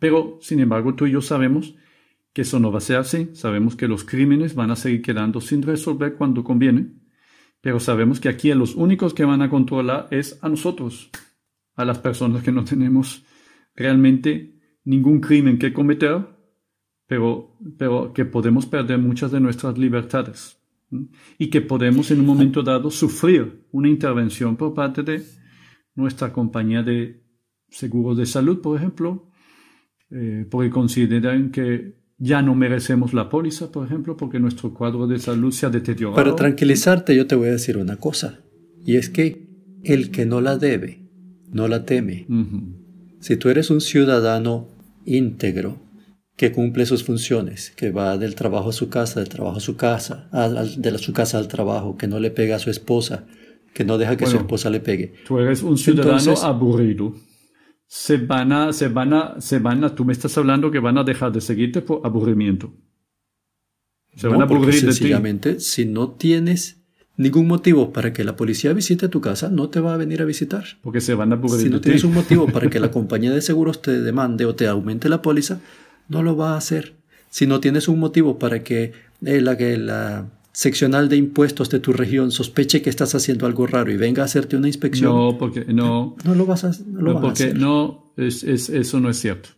Pero, 0.00 0.38
sin 0.40 0.58
embargo, 0.58 0.94
tú 0.94 1.06
y 1.06 1.12
yo 1.12 1.20
sabemos 1.20 1.76
que 2.32 2.42
eso 2.42 2.60
no 2.60 2.70
va 2.70 2.78
a 2.78 2.82
ser 2.82 2.96
así. 2.96 3.30
Sabemos 3.34 3.76
que 3.76 3.88
los 3.88 4.04
crímenes 4.04 4.54
van 4.54 4.70
a 4.70 4.76
seguir 4.76 5.02
quedando 5.02 5.40
sin 5.40 5.62
resolver 5.62 6.14
cuando 6.14 6.44
conviene, 6.44 6.92
pero 7.60 7.80
sabemos 7.80 8.20
que 8.20 8.28
aquí 8.28 8.52
los 8.54 8.74
únicos 8.74 9.14
que 9.14 9.24
van 9.24 9.42
a 9.42 9.50
controlar 9.50 10.08
es 10.10 10.38
a 10.42 10.48
nosotros, 10.48 11.10
a 11.74 11.84
las 11.84 11.98
personas 11.98 12.42
que 12.42 12.52
no 12.52 12.64
tenemos 12.64 13.24
realmente 13.74 14.58
ningún 14.84 15.20
crimen 15.20 15.58
que 15.58 15.72
cometer, 15.72 16.26
pero, 17.06 17.56
pero 17.76 18.12
que 18.12 18.24
podemos 18.24 18.66
perder 18.66 18.98
muchas 18.98 19.32
de 19.32 19.40
nuestras 19.40 19.76
libertades 19.76 20.58
y 21.38 21.50
que 21.50 21.60
podemos 21.60 22.10
en 22.10 22.20
un 22.20 22.26
momento 22.26 22.62
dado 22.62 22.90
sufrir 22.90 23.66
una 23.72 23.88
intervención 23.88 24.56
por 24.56 24.74
parte 24.74 25.02
de 25.02 25.22
nuestra 25.94 26.32
compañía 26.32 26.82
de 26.82 27.22
seguros 27.68 28.16
de 28.16 28.26
salud, 28.26 28.60
por 28.60 28.76
ejemplo, 28.76 29.30
eh, 30.10 30.46
porque 30.50 30.70
consideran 30.70 31.50
que 31.50 31.99
ya 32.20 32.42
no 32.42 32.54
merecemos 32.54 33.14
la 33.14 33.30
póliza, 33.30 33.72
por 33.72 33.86
ejemplo, 33.86 34.16
porque 34.16 34.38
nuestro 34.38 34.74
cuadro 34.74 35.06
de 35.06 35.18
salud 35.18 35.52
se 35.52 35.66
ha 35.66 35.70
deteriorado. 35.70 36.14
Para 36.14 36.36
tranquilizarte, 36.36 37.16
yo 37.16 37.26
te 37.26 37.34
voy 37.34 37.48
a 37.48 37.52
decir 37.52 37.78
una 37.78 37.96
cosa, 37.96 38.40
y 38.84 38.96
es 38.96 39.08
que 39.08 39.48
el 39.82 40.10
que 40.10 40.26
no 40.26 40.42
la 40.42 40.58
debe, 40.58 41.08
no 41.50 41.66
la 41.66 41.84
teme. 41.86 42.26
Si 43.20 43.36
tú 43.36 43.48
eres 43.48 43.70
un 43.70 43.80
ciudadano 43.80 44.68
íntegro, 45.06 45.78
que 46.36 46.52
cumple 46.52 46.86
sus 46.86 47.04
funciones, 47.04 47.70
que 47.76 47.90
va 47.90 48.16
del 48.16 48.34
trabajo 48.34 48.70
a 48.70 48.72
su 48.72 48.88
casa, 48.88 49.20
del 49.20 49.28
trabajo 49.28 49.56
a 49.56 49.60
su 49.60 49.76
casa, 49.76 50.28
de 50.76 50.98
su 50.98 51.12
casa 51.12 51.38
al 51.38 51.48
trabajo, 51.48 51.96
que 51.96 52.06
no 52.06 52.20
le 52.20 52.30
pega 52.30 52.56
a 52.56 52.58
su 52.58 52.70
esposa, 52.70 53.26
que 53.72 53.84
no 53.84 53.96
deja 53.96 54.16
que 54.16 54.26
su 54.26 54.36
esposa 54.36 54.68
le 54.68 54.80
pegue. 54.80 55.14
Tú 55.26 55.38
eres 55.38 55.62
un 55.62 55.78
ciudadano 55.78 56.34
aburrido 56.42 57.14
se 57.92 58.18
van 58.18 58.52
a, 58.52 58.72
se 58.72 58.86
van 58.86 59.12
a, 59.12 59.40
se 59.40 59.58
van 59.58 59.82
a, 59.82 59.92
tú 59.96 60.04
me 60.04 60.12
estás 60.12 60.38
hablando 60.38 60.70
que 60.70 60.78
van 60.78 60.96
a 60.96 61.02
dejar 61.02 61.32
de 61.32 61.40
seguirte 61.40 61.82
por 61.82 62.02
aburrimiento. 62.04 62.72
Se 64.14 64.28
van 64.28 64.40
a 64.40 64.44
aburrir 64.44 64.74
sencillamente, 64.74 65.58
si 65.58 65.86
no 65.86 66.12
tienes 66.12 66.82
ningún 67.16 67.48
motivo 67.48 67.92
para 67.92 68.12
que 68.12 68.22
la 68.22 68.36
policía 68.36 68.72
visite 68.74 69.08
tu 69.08 69.20
casa, 69.20 69.48
no 69.50 69.70
te 69.70 69.80
va 69.80 69.94
a 69.94 69.96
venir 69.96 70.22
a 70.22 70.24
visitar. 70.24 70.64
Porque 70.82 71.00
se 71.00 71.14
van 71.14 71.32
a 71.32 71.34
aburrir 71.34 71.62
Si 71.62 71.68
no 71.68 71.80
tienes 71.80 72.04
un 72.04 72.14
motivo 72.14 72.46
para 72.46 72.70
que 72.70 72.78
la 72.78 72.90
compañía 72.92 73.32
de 73.32 73.42
seguros 73.42 73.82
te 73.82 74.00
demande 74.00 74.44
o 74.44 74.54
te 74.54 74.68
aumente 74.68 75.08
la 75.08 75.20
póliza, 75.20 75.60
no 76.08 76.22
lo 76.22 76.36
va 76.36 76.54
a 76.54 76.58
hacer. 76.58 76.94
Si 77.28 77.48
no 77.48 77.58
tienes 77.58 77.88
un 77.88 77.98
motivo 77.98 78.38
para 78.38 78.62
que 78.62 78.92
eh, 79.24 79.40
la, 79.40 79.56
que 79.56 79.76
la 79.76 80.28
seccional 80.52 81.08
de 81.08 81.16
impuestos 81.16 81.70
de 81.70 81.80
tu 81.80 81.92
región 81.92 82.30
sospeche 82.30 82.82
que 82.82 82.90
estás 82.90 83.14
haciendo 83.14 83.46
algo 83.46 83.66
raro 83.66 83.90
y 83.92 83.96
venga 83.96 84.22
a 84.22 84.26
hacerte 84.26 84.56
una 84.56 84.66
inspección. 84.68 85.12
No, 85.12 85.38
porque 85.38 85.64
no. 85.64 86.16
No 86.24 86.34
lo 86.34 86.46
vas 86.46 86.64
a, 86.64 86.72
no 86.86 87.00
lo 87.00 87.20
porque 87.20 87.44
hacer. 87.44 87.58
no, 87.58 88.12
es, 88.16 88.42
es, 88.44 88.68
eso 88.68 89.00
no 89.00 89.10
es 89.10 89.18
cierto. 89.18 89.50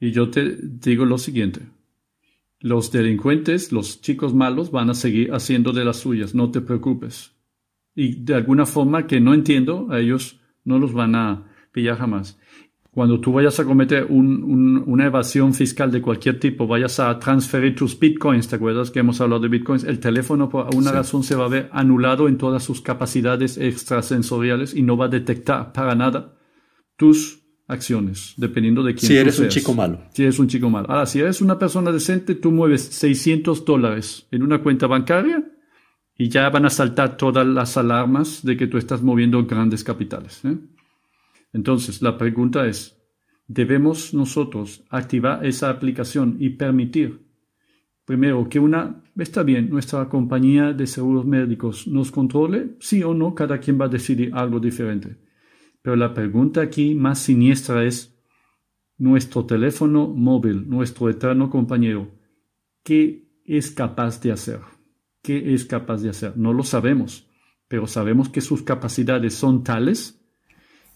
Y 0.00 0.12
yo 0.12 0.30
te 0.30 0.56
digo 0.60 1.04
lo 1.04 1.18
siguiente. 1.18 1.60
Los 2.60 2.90
delincuentes, 2.90 3.72
los 3.72 4.00
chicos 4.00 4.34
malos 4.34 4.70
van 4.70 4.90
a 4.90 4.94
seguir 4.94 5.32
haciendo 5.32 5.72
de 5.72 5.84
las 5.84 5.98
suyas, 5.98 6.34
no 6.34 6.50
te 6.50 6.60
preocupes. 6.60 7.32
Y 7.94 8.16
de 8.22 8.34
alguna 8.34 8.66
forma 8.66 9.06
que 9.06 9.20
no 9.20 9.34
entiendo, 9.34 9.88
a 9.90 10.00
ellos 10.00 10.40
no 10.64 10.78
los 10.78 10.92
van 10.92 11.14
a 11.14 11.46
pillar 11.72 11.96
jamás. 11.96 12.38
Cuando 12.98 13.20
tú 13.20 13.32
vayas 13.32 13.60
a 13.60 13.64
cometer 13.64 14.06
una 14.10 15.06
evasión 15.06 15.54
fiscal 15.54 15.92
de 15.92 16.02
cualquier 16.02 16.40
tipo, 16.40 16.66
vayas 16.66 16.98
a 16.98 17.16
transferir 17.20 17.76
tus 17.76 17.96
bitcoins, 17.96 18.48
¿te 18.48 18.56
acuerdas 18.56 18.90
que 18.90 18.98
hemos 18.98 19.20
hablado 19.20 19.42
de 19.42 19.46
bitcoins? 19.46 19.84
El 19.84 20.00
teléfono 20.00 20.48
por 20.48 20.66
alguna 20.66 20.90
razón 20.90 21.22
se 21.22 21.36
va 21.36 21.44
a 21.44 21.48
ver 21.48 21.68
anulado 21.70 22.26
en 22.26 22.38
todas 22.38 22.64
sus 22.64 22.80
capacidades 22.80 23.56
extrasensoriales 23.56 24.74
y 24.74 24.82
no 24.82 24.96
va 24.96 25.04
a 25.04 25.10
detectar 25.10 25.72
para 25.72 25.94
nada 25.94 26.34
tus 26.96 27.38
acciones, 27.68 28.34
dependiendo 28.36 28.82
de 28.82 28.96
quién 28.96 29.06
Si 29.06 29.16
eres 29.16 29.38
un 29.38 29.46
chico 29.46 29.74
malo. 29.74 30.00
Si 30.12 30.24
eres 30.24 30.40
un 30.40 30.48
chico 30.48 30.68
malo. 30.68 30.90
Ahora, 30.90 31.06
si 31.06 31.20
eres 31.20 31.40
una 31.40 31.56
persona 31.56 31.92
decente, 31.92 32.34
tú 32.34 32.50
mueves 32.50 32.82
600 32.82 33.64
dólares 33.64 34.26
en 34.32 34.42
una 34.42 34.60
cuenta 34.60 34.88
bancaria 34.88 35.44
y 36.16 36.30
ya 36.30 36.50
van 36.50 36.66
a 36.66 36.70
saltar 36.70 37.16
todas 37.16 37.46
las 37.46 37.76
alarmas 37.76 38.44
de 38.44 38.56
que 38.56 38.66
tú 38.66 38.76
estás 38.76 39.02
moviendo 39.02 39.46
grandes 39.46 39.84
capitales. 39.84 40.44
¿eh? 40.44 40.56
Entonces, 41.52 42.02
la 42.02 42.18
pregunta 42.18 42.66
es, 42.66 43.00
¿debemos 43.46 44.14
nosotros 44.14 44.84
activar 44.90 45.44
esa 45.44 45.70
aplicación 45.70 46.36
y 46.38 46.50
permitir, 46.50 47.26
primero, 48.04 48.48
que 48.48 48.58
una, 48.58 49.02
está 49.16 49.42
bien, 49.42 49.70
nuestra 49.70 50.08
compañía 50.08 50.72
de 50.72 50.86
seguros 50.86 51.24
médicos 51.24 51.86
nos 51.86 52.10
controle? 52.10 52.76
Sí 52.80 53.02
o 53.02 53.14
no, 53.14 53.34
cada 53.34 53.58
quien 53.58 53.80
va 53.80 53.86
a 53.86 53.88
decidir 53.88 54.30
algo 54.34 54.60
diferente. 54.60 55.16
Pero 55.82 55.96
la 55.96 56.12
pregunta 56.12 56.60
aquí 56.60 56.94
más 56.94 57.18
siniestra 57.20 57.84
es, 57.84 58.14
nuestro 58.98 59.46
teléfono 59.46 60.08
móvil, 60.08 60.68
nuestro 60.68 61.08
eterno 61.08 61.48
compañero, 61.48 62.10
¿qué 62.82 63.28
es 63.44 63.70
capaz 63.70 64.20
de 64.20 64.32
hacer? 64.32 64.60
¿Qué 65.22 65.54
es 65.54 65.64
capaz 65.64 66.02
de 66.02 66.10
hacer? 66.10 66.36
No 66.36 66.52
lo 66.52 66.64
sabemos, 66.64 67.28
pero 67.68 67.86
sabemos 67.86 68.28
que 68.28 68.40
sus 68.40 68.62
capacidades 68.62 69.34
son 69.34 69.62
tales 69.62 70.17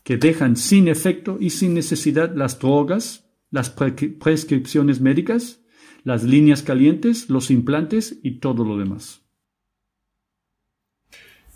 que 0.02 0.16
dejan 0.16 0.56
sin 0.56 0.88
efecto 0.88 1.36
y 1.40 1.50
sin 1.50 1.74
necesidad 1.74 2.34
las 2.34 2.58
drogas, 2.58 3.24
las 3.50 3.70
prescripciones 3.70 5.00
médicas, 5.00 5.60
las 6.04 6.24
líneas 6.24 6.62
calientes, 6.62 7.30
los 7.30 7.50
implantes 7.50 8.18
y 8.22 8.38
todo 8.40 8.64
lo 8.64 8.78
demás. 8.78 9.22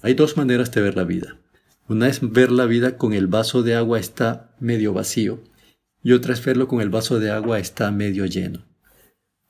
Hay 0.03 0.15
dos 0.15 0.37
maneras 0.37 0.71
de 0.73 0.83
ver 0.83 0.97
la 0.97 1.05
vida. 1.05 1.39
Una 1.89 2.09
es 2.09 2.21
ver 2.21 2.53
la 2.53 2.67
vida 2.67 2.97
con 2.97 3.13
el 3.13 3.27
vaso 3.27 3.63
de 3.63 3.75
agua 3.75 3.99
está 3.99 4.55
medio 4.61 4.93
vacío 4.93 5.43
y 6.03 6.13
otra 6.13 6.35
es 6.35 6.45
verlo 6.45 6.69
con 6.69 6.81
el 6.81 6.91
vaso 6.91 7.19
de 7.19 7.31
agua 7.31 7.59
está 7.59 7.91
medio 7.91 8.27
lleno. 8.27 8.65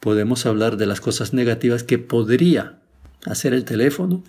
Podemos 0.01 0.47
hablar 0.47 0.77
de 0.77 0.87
las 0.87 1.01
cosas 1.01 1.33
negativas 1.33 1.83
que 1.83 1.99
podría 1.99 2.83
hacer 3.25 3.55
el 3.55 3.65
teléfono, 3.65 4.25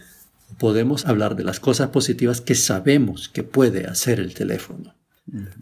podemos 0.59 1.05
hablar 1.05 1.35
de 1.35 1.43
las 1.43 1.59
cosas 1.59 1.89
positivas 1.89 2.41
que 2.41 2.55
sabemos 2.55 3.29
que 3.29 3.43
puede 3.43 3.85
hacer 3.85 4.19
el 4.19 4.33
teléfono. 4.33 4.95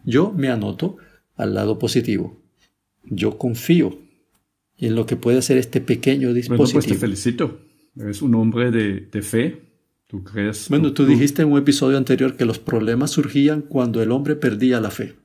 Yo 0.04 0.32
me 0.32 0.50
anoto 0.50 0.98
al 1.36 1.54
lado 1.54 1.80
positivo. 1.80 2.42
Yo 3.04 3.38
confío 3.38 4.00
en 4.78 4.96
lo 4.96 5.06
que 5.06 5.16
puede 5.16 5.40
hacer 5.40 5.58
este 5.58 5.82
pequeño 5.82 6.34
dispositivo. 6.34 6.58
Bueno, 6.58 6.74
pues 6.74 6.86
te 6.86 6.96
felicito. 6.96 7.60
Eres 7.98 8.22
un 8.22 8.36
hombre 8.36 8.72
de, 8.72 9.22
fe. 9.22 9.62
¿Tú 10.08 10.24
crees? 10.24 10.70
Bueno, 10.70 10.94
tú, 10.94 11.06
dijiste 11.06 11.42
en 11.42 11.52
un 11.52 11.58
episodio 11.58 11.98
anterior 11.98 12.36
que 12.36 12.46
los 12.46 12.60
problemas 12.60 13.12
surgían 13.12 13.62
cuando 13.62 14.04
el 14.04 14.12
hombre 14.12 14.36
perdía 14.36 14.80
la 14.80 14.92
fe. 14.92 15.16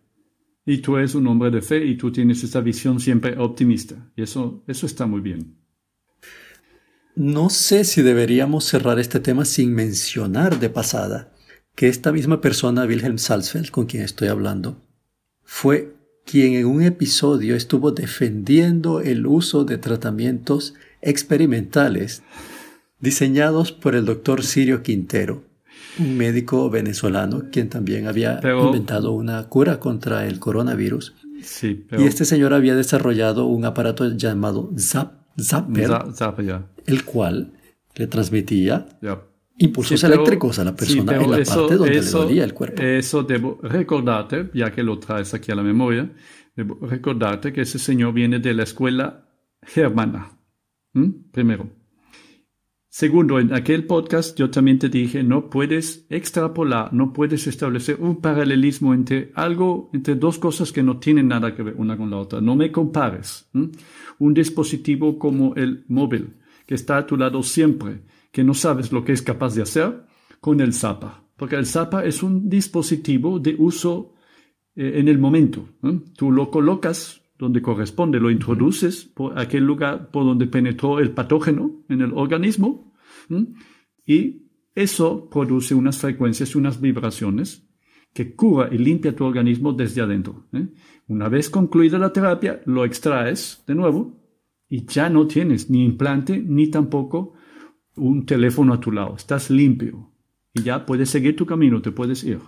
Y 0.64 0.79
tú 0.79 0.96
eres 0.96 1.14
un 1.14 1.27
hombre 1.27 1.51
de 1.51 1.62
fe 1.62 1.85
y 1.85 1.96
tú 1.96 2.12
tienes 2.12 2.44
esa 2.44 2.61
visión 2.61 3.01
siempre 3.01 3.37
optimista. 3.38 4.11
Y 4.16 4.23
eso, 4.23 4.62
eso 4.66 4.87
está 4.87 5.07
muy 5.07 5.20
bien. 5.20 5.57
No 7.14 7.51
sé 7.51 7.85
si 7.85 8.03
deberíamos 8.03 8.64
cerrar 8.64 8.99
este 8.99 9.20
tema 9.20 9.44
sin 9.44 9.75
mencionar 9.75 10.61
de 10.61 10.70
pasada 10.70 11.33
que 11.75 11.88
esta 11.88 12.12
misma 12.12 12.40
persona, 12.40 12.85
Wilhelm 12.85 13.18
Salzfeld, 13.18 13.70
con 13.70 13.87
quien 13.87 14.03
estoy 14.03 14.29
hablando, 14.29 14.77
fue 15.42 15.94
quien 16.25 16.55
en 16.55 16.66
un 16.66 16.83
episodio 16.83 17.57
estuvo 17.57 17.90
defendiendo 17.90 19.01
el 19.01 19.27
uso 19.27 19.64
de 19.64 19.79
tratamientos 19.79 20.75
experimentales 21.03 22.23
diseñados 23.01 23.73
por 23.73 23.94
el 23.94 24.05
doctor 24.05 24.44
Sirio 24.44 24.83
Quintero, 24.83 25.42
un 25.99 26.16
médico 26.16 26.70
venezolano 26.70 27.44
quien 27.51 27.68
también 27.68 28.07
había 28.07 28.40
inventado 28.44 29.12
una 29.12 29.49
cura 29.49 29.81
contra 29.81 30.27
el 30.27 30.38
coronavirus. 30.38 31.14
Y 31.99 32.05
este 32.05 32.25
señor 32.27 32.53
había 32.53 32.77
desarrollado 32.77 33.46
un 33.46 33.64
aparato 33.64 34.09
llamado 34.14 34.70
ZAP, 34.79 35.20
Zapper, 35.42 35.90
el 36.87 37.05
cual 37.05 37.53
le 37.96 38.07
transmitía 38.07 38.87
impulsos 39.59 40.03
eléctricos 40.05 40.59
a 40.59 40.64
la 40.64 40.74
persona 40.74 41.16
en 41.16 41.31
la 41.31 41.44
parte 41.44 41.76
donde 41.76 41.90
le 41.90 42.03
dolía 42.03 42.44
el 42.44 42.55
cuerpo. 42.55 42.83
Eso 42.83 43.22
debo 43.22 43.59
recordarte, 43.62 44.50
ya 44.55 44.72
que 44.72 44.83
lo 44.83 44.98
traes 44.98 45.35
aquí 45.35 45.53
a 45.53 45.55
la 45.55 45.62
memoria, 45.62 46.11
debo 46.57 46.79
recordarte 46.87 47.53
que 47.53 47.62
ese 47.62 47.79
señor 47.79 48.12
viene 48.14 48.38
de 48.38 48.55
la 48.55 48.62
escuela 48.62 49.29
germana, 49.62 50.38
primero. 51.33 51.80
Segundo, 52.92 53.38
en 53.38 53.55
aquel 53.55 53.87
podcast 53.87 54.37
yo 54.37 54.50
también 54.50 54.81
te 54.81 54.88
dije, 54.88 55.22
no 55.22 55.48
puedes 55.48 56.07
extrapolar, 56.11 56.92
no 56.92 57.12
puedes 57.12 57.46
establecer 57.46 57.98
un 58.00 58.20
paralelismo 58.20 58.92
entre 58.92 59.31
algo, 59.37 59.90
entre 59.92 60.16
dos 60.16 60.40
cosas 60.40 60.72
que 60.72 60.83
no 60.83 60.98
tienen 60.98 61.29
nada 61.29 61.55
que 61.55 61.62
ver 61.62 61.76
una 61.79 61.96
con 61.96 62.11
la 62.11 62.16
otra. 62.16 62.40
No 62.40 62.57
me 62.57 62.72
compares 62.72 63.48
un 64.18 64.35
dispositivo 64.35 65.20
como 65.20 65.55
el 65.55 65.85
móvil, 65.87 66.35
que 66.66 66.74
está 66.74 66.98
a 66.98 67.07
tu 67.07 67.16
lado 67.16 67.44
siempre, 67.44 68.03
que 68.33 68.42
no 68.42 68.55
sabes 68.55 68.90
lo 68.90 69.05
que 69.05 69.12
es 69.12 69.22
capaz 69.22 69.55
de 69.55 69.62
hacer, 69.62 70.05
con 70.40 70.61
el 70.61 70.74
Zapa. 70.74 71.22
Porque 71.37 71.55
el 71.55 71.66
Zapa 71.66 72.05
es 72.05 72.24
un 72.24 72.50
dispositivo 72.50 73.38
de 73.38 73.55
uso 73.57 74.14
eh, 74.74 74.94
en 74.96 75.07
el 75.07 75.18
momento. 75.18 75.64
Tú 76.16 76.33
lo 76.33 76.50
colocas 76.50 77.22
donde 77.40 77.62
corresponde, 77.62 78.20
lo 78.20 78.31
introduces 78.31 79.05
por 79.05 79.38
aquel 79.38 79.64
lugar 79.64 80.11
por 80.11 80.24
donde 80.24 80.46
penetró 80.46 81.00
el 81.00 81.12
patógeno 81.12 81.85
en 81.88 82.03
el 82.03 82.12
organismo 82.12 82.92
y 84.07 84.42
eso 84.74 85.29
produce 85.31 85.74
unas 85.74 85.98
frecuencias 85.98 86.55
unas 86.55 86.81
vibraciones 86.81 87.66
que 88.12 88.35
cura 88.35 88.68
y 88.70 88.79
limpia 88.79 89.16
tu 89.16 89.24
organismo 89.24 89.72
desde 89.72 90.03
adentro. 90.03 90.48
¿eh? 90.53 90.68
Una 91.09 91.29
vez 91.29 91.48
concluida 91.48 91.98
la 91.98 92.12
terapia, 92.12 92.61
lo 92.66 92.85
extraes 92.85 93.64
de 93.66 93.74
nuevo 93.74 94.20
y 94.68 94.85
ya 94.85 95.09
no 95.09 95.26
tienes 95.26 95.70
ni 95.70 95.85
implante 95.85 96.38
ni 96.38 96.68
tampoco 96.68 97.35
un 97.96 98.26
teléfono 98.26 98.74
a 98.74 98.81
tu 98.81 98.92
lado. 98.92 99.16
Estás 99.16 99.48
limpio 99.48 100.12
y 100.53 100.62
ya 100.62 100.85
puedes 100.85 101.09
seguir 101.09 101.37
tu 101.37 101.46
camino, 101.46 101.81
te 101.81 101.92
puedes 101.92 102.22
ir. 102.24 102.40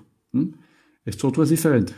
Esto 1.05 1.29
otro 1.29 1.45
es 1.45 1.51
diferente 1.51 1.95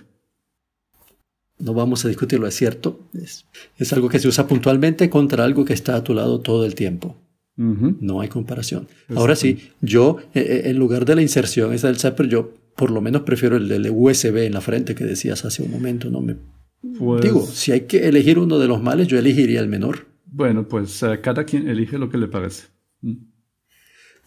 no 1.64 1.72
vamos 1.72 2.04
a 2.04 2.08
discutirlo, 2.08 2.46
es 2.46 2.54
cierto. 2.54 3.00
Es, 3.14 3.92
algo 3.94 4.10
que 4.10 4.18
se 4.18 4.28
usa 4.28 4.46
puntualmente 4.46 5.08
contra 5.08 5.44
algo 5.44 5.64
que 5.64 5.72
está 5.72 5.96
a 5.96 6.04
tu 6.04 6.12
lado 6.12 6.40
todo 6.40 6.66
el 6.66 6.74
tiempo. 6.74 7.16
No 7.56 8.20
hay 8.20 8.28
comparación. 8.28 8.88
Ahora 9.14 9.36
sí, 9.36 9.70
yo, 9.80 10.18
eh, 10.34 10.40
eh, 10.40 10.62
en 10.70 10.76
lugar 10.76 11.04
de 11.04 11.14
la 11.14 11.22
inserción 11.22 11.72
esa 11.72 11.86
del 11.86 11.96
zapper, 11.96 12.28
yo 12.28 12.52
por 12.76 12.90
lo 12.90 13.00
menos 13.00 13.22
prefiero 13.22 13.56
el 13.56 13.68
del 13.68 13.88
USB 13.90 14.38
en 14.38 14.52
la 14.52 14.60
frente 14.60 14.96
que 14.96 15.04
decías 15.04 15.44
hace 15.44 15.62
un 15.62 15.70
momento. 15.70 16.10
No 16.10 16.20
me 16.20 16.36
pues 16.98 17.22
digo, 17.22 17.46
si 17.46 17.72
hay 17.72 17.82
que 17.82 18.08
elegir 18.08 18.38
uno 18.38 18.58
de 18.58 18.66
los 18.66 18.82
males, 18.82 19.06
yo 19.06 19.18
elegiría 19.18 19.60
el 19.60 19.68
menor. 19.68 20.06
Bueno, 20.26 20.68
pues 20.68 21.02
eh, 21.04 21.20
cada 21.22 21.44
quien 21.44 21.68
elige 21.68 21.96
lo 21.96 22.10
que 22.10 22.18
le 22.18 22.26
parece. 22.26 22.64
Mm. 23.00 23.14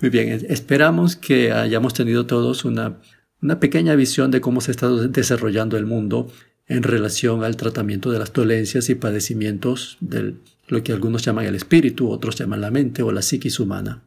Muy 0.02 0.10
bien, 0.10 0.30
esperamos 0.48 1.16
que 1.16 1.52
hayamos 1.52 1.94
tenido 1.94 2.26
todos 2.26 2.66
una, 2.66 3.00
una 3.42 3.60
pequeña 3.60 3.94
visión 3.96 4.32
de 4.32 4.42
cómo 4.42 4.62
se 4.62 4.72
está 4.72 4.90
desarrollando 4.90 5.76
el 5.76 5.86
mundo 5.86 6.32
en 6.68 6.84
relación 6.84 7.44
al 7.44 7.56
tratamiento 7.56 8.12
de 8.12 8.20
las 8.20 8.34
dolencias 8.34 8.90
y 8.90 8.96
padecimientos 8.96 9.98
de 10.02 10.36
lo 10.68 10.84
que 10.84 10.92
algunos 10.92 11.24
llaman 11.24 11.46
el 11.46 11.56
espíritu, 11.56 12.10
otros 12.10 12.36
llaman 12.36 12.62
la 12.62 12.72
mente 12.72 13.04
o 13.04 13.12
la 13.12 13.22
psiquis 13.22 13.60
humana. 13.60 14.04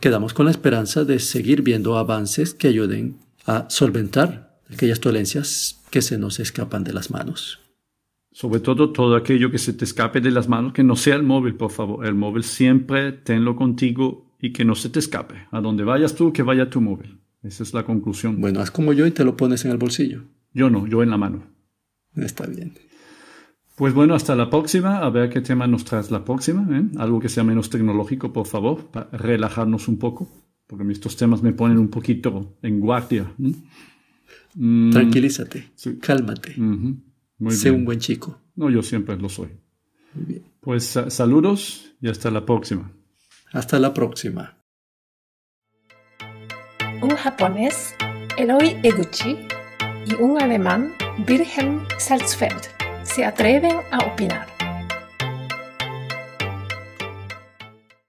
Quedamos 0.00 0.34
con 0.34 0.44
la 0.44 0.50
esperanza 0.50 1.04
de 1.04 1.18
seguir 1.18 1.62
viendo 1.62 1.96
avances 1.96 2.52
que 2.52 2.68
ayuden 2.68 3.16
a 3.46 3.66
solventar 3.70 4.58
aquellas 4.70 5.00
dolencias 5.00 5.80
que 5.90 6.02
se 6.02 6.18
nos 6.18 6.38
escapan 6.38 6.84
de 6.84 6.92
las 6.92 7.10
manos. 7.10 7.60
Sobre 8.30 8.60
todo 8.60 8.92
todo 8.92 9.16
aquello 9.16 9.50
que 9.50 9.56
se 9.56 9.72
te 9.72 9.86
escape 9.86 10.20
de 10.20 10.30
las 10.30 10.48
manos, 10.48 10.74
que 10.74 10.84
no 10.84 10.96
sea 10.96 11.14
el 11.14 11.22
móvil, 11.22 11.54
por 11.54 11.70
favor. 11.70 12.04
El 12.04 12.14
móvil 12.14 12.44
siempre 12.44 13.12
tenlo 13.12 13.56
contigo 13.56 14.26
y 14.38 14.52
que 14.52 14.66
no 14.66 14.74
se 14.74 14.90
te 14.90 14.98
escape. 14.98 15.46
A 15.50 15.62
donde 15.62 15.84
vayas 15.84 16.14
tú, 16.14 16.34
que 16.34 16.42
vaya 16.42 16.68
tu 16.68 16.82
móvil. 16.82 17.18
Esa 17.42 17.62
es 17.62 17.72
la 17.72 17.84
conclusión. 17.84 18.38
Bueno, 18.38 18.60
haz 18.60 18.70
como 18.70 18.92
yo 18.92 19.06
y 19.06 19.12
te 19.12 19.24
lo 19.24 19.38
pones 19.38 19.64
en 19.64 19.70
el 19.70 19.78
bolsillo. 19.78 20.24
Yo 20.52 20.68
no, 20.68 20.86
yo 20.86 21.02
en 21.02 21.08
la 21.08 21.16
mano. 21.16 21.55
Está 22.16 22.46
bien. 22.46 22.74
Pues 23.76 23.92
bueno, 23.92 24.14
hasta 24.14 24.34
la 24.34 24.48
próxima. 24.48 24.98
A 24.98 25.10
ver 25.10 25.28
qué 25.28 25.40
tema 25.42 25.66
nos 25.66 25.84
traes 25.84 26.10
la 26.10 26.24
próxima. 26.24 26.66
¿eh? 26.70 26.84
Algo 26.98 27.20
que 27.20 27.28
sea 27.28 27.44
menos 27.44 27.68
tecnológico, 27.68 28.32
por 28.32 28.46
favor, 28.46 28.86
para 28.86 29.10
relajarnos 29.12 29.88
un 29.88 29.98
poco. 29.98 30.28
Porque 30.66 30.90
estos 30.90 31.16
temas 31.16 31.42
me 31.42 31.52
ponen 31.52 31.78
un 31.78 31.88
poquito 31.88 32.56
en 32.62 32.80
guardia. 32.80 33.30
Mm, 34.54 34.90
Tranquilízate, 34.90 35.70
cálmate. 36.00 36.56
sé 37.50 37.70
un 37.70 37.84
buen 37.84 38.00
chico. 38.00 38.40
No, 38.56 38.70
yo 38.70 38.82
siempre 38.82 39.16
lo 39.16 39.28
soy. 39.28 39.48
Muy 40.14 40.24
bien. 40.24 40.42
Pues 40.60 40.98
saludos 41.08 41.94
y 42.00 42.08
hasta 42.08 42.30
la 42.30 42.44
próxima. 42.46 42.90
Hasta 43.52 43.78
la 43.78 43.92
próxima. 43.94 44.56
Un 47.02 47.10
japonés, 47.10 47.94
Eloy 48.38 48.76
Eguchi 48.82 49.36
y 50.06 50.14
un 50.20 50.40
alemán, 50.40 50.92
Wilhelm 51.24 51.86
Salzfeld, 51.96 52.68
se 53.02 53.24
atreven 53.24 53.80
a 53.90 54.04
opinar. 54.04 54.55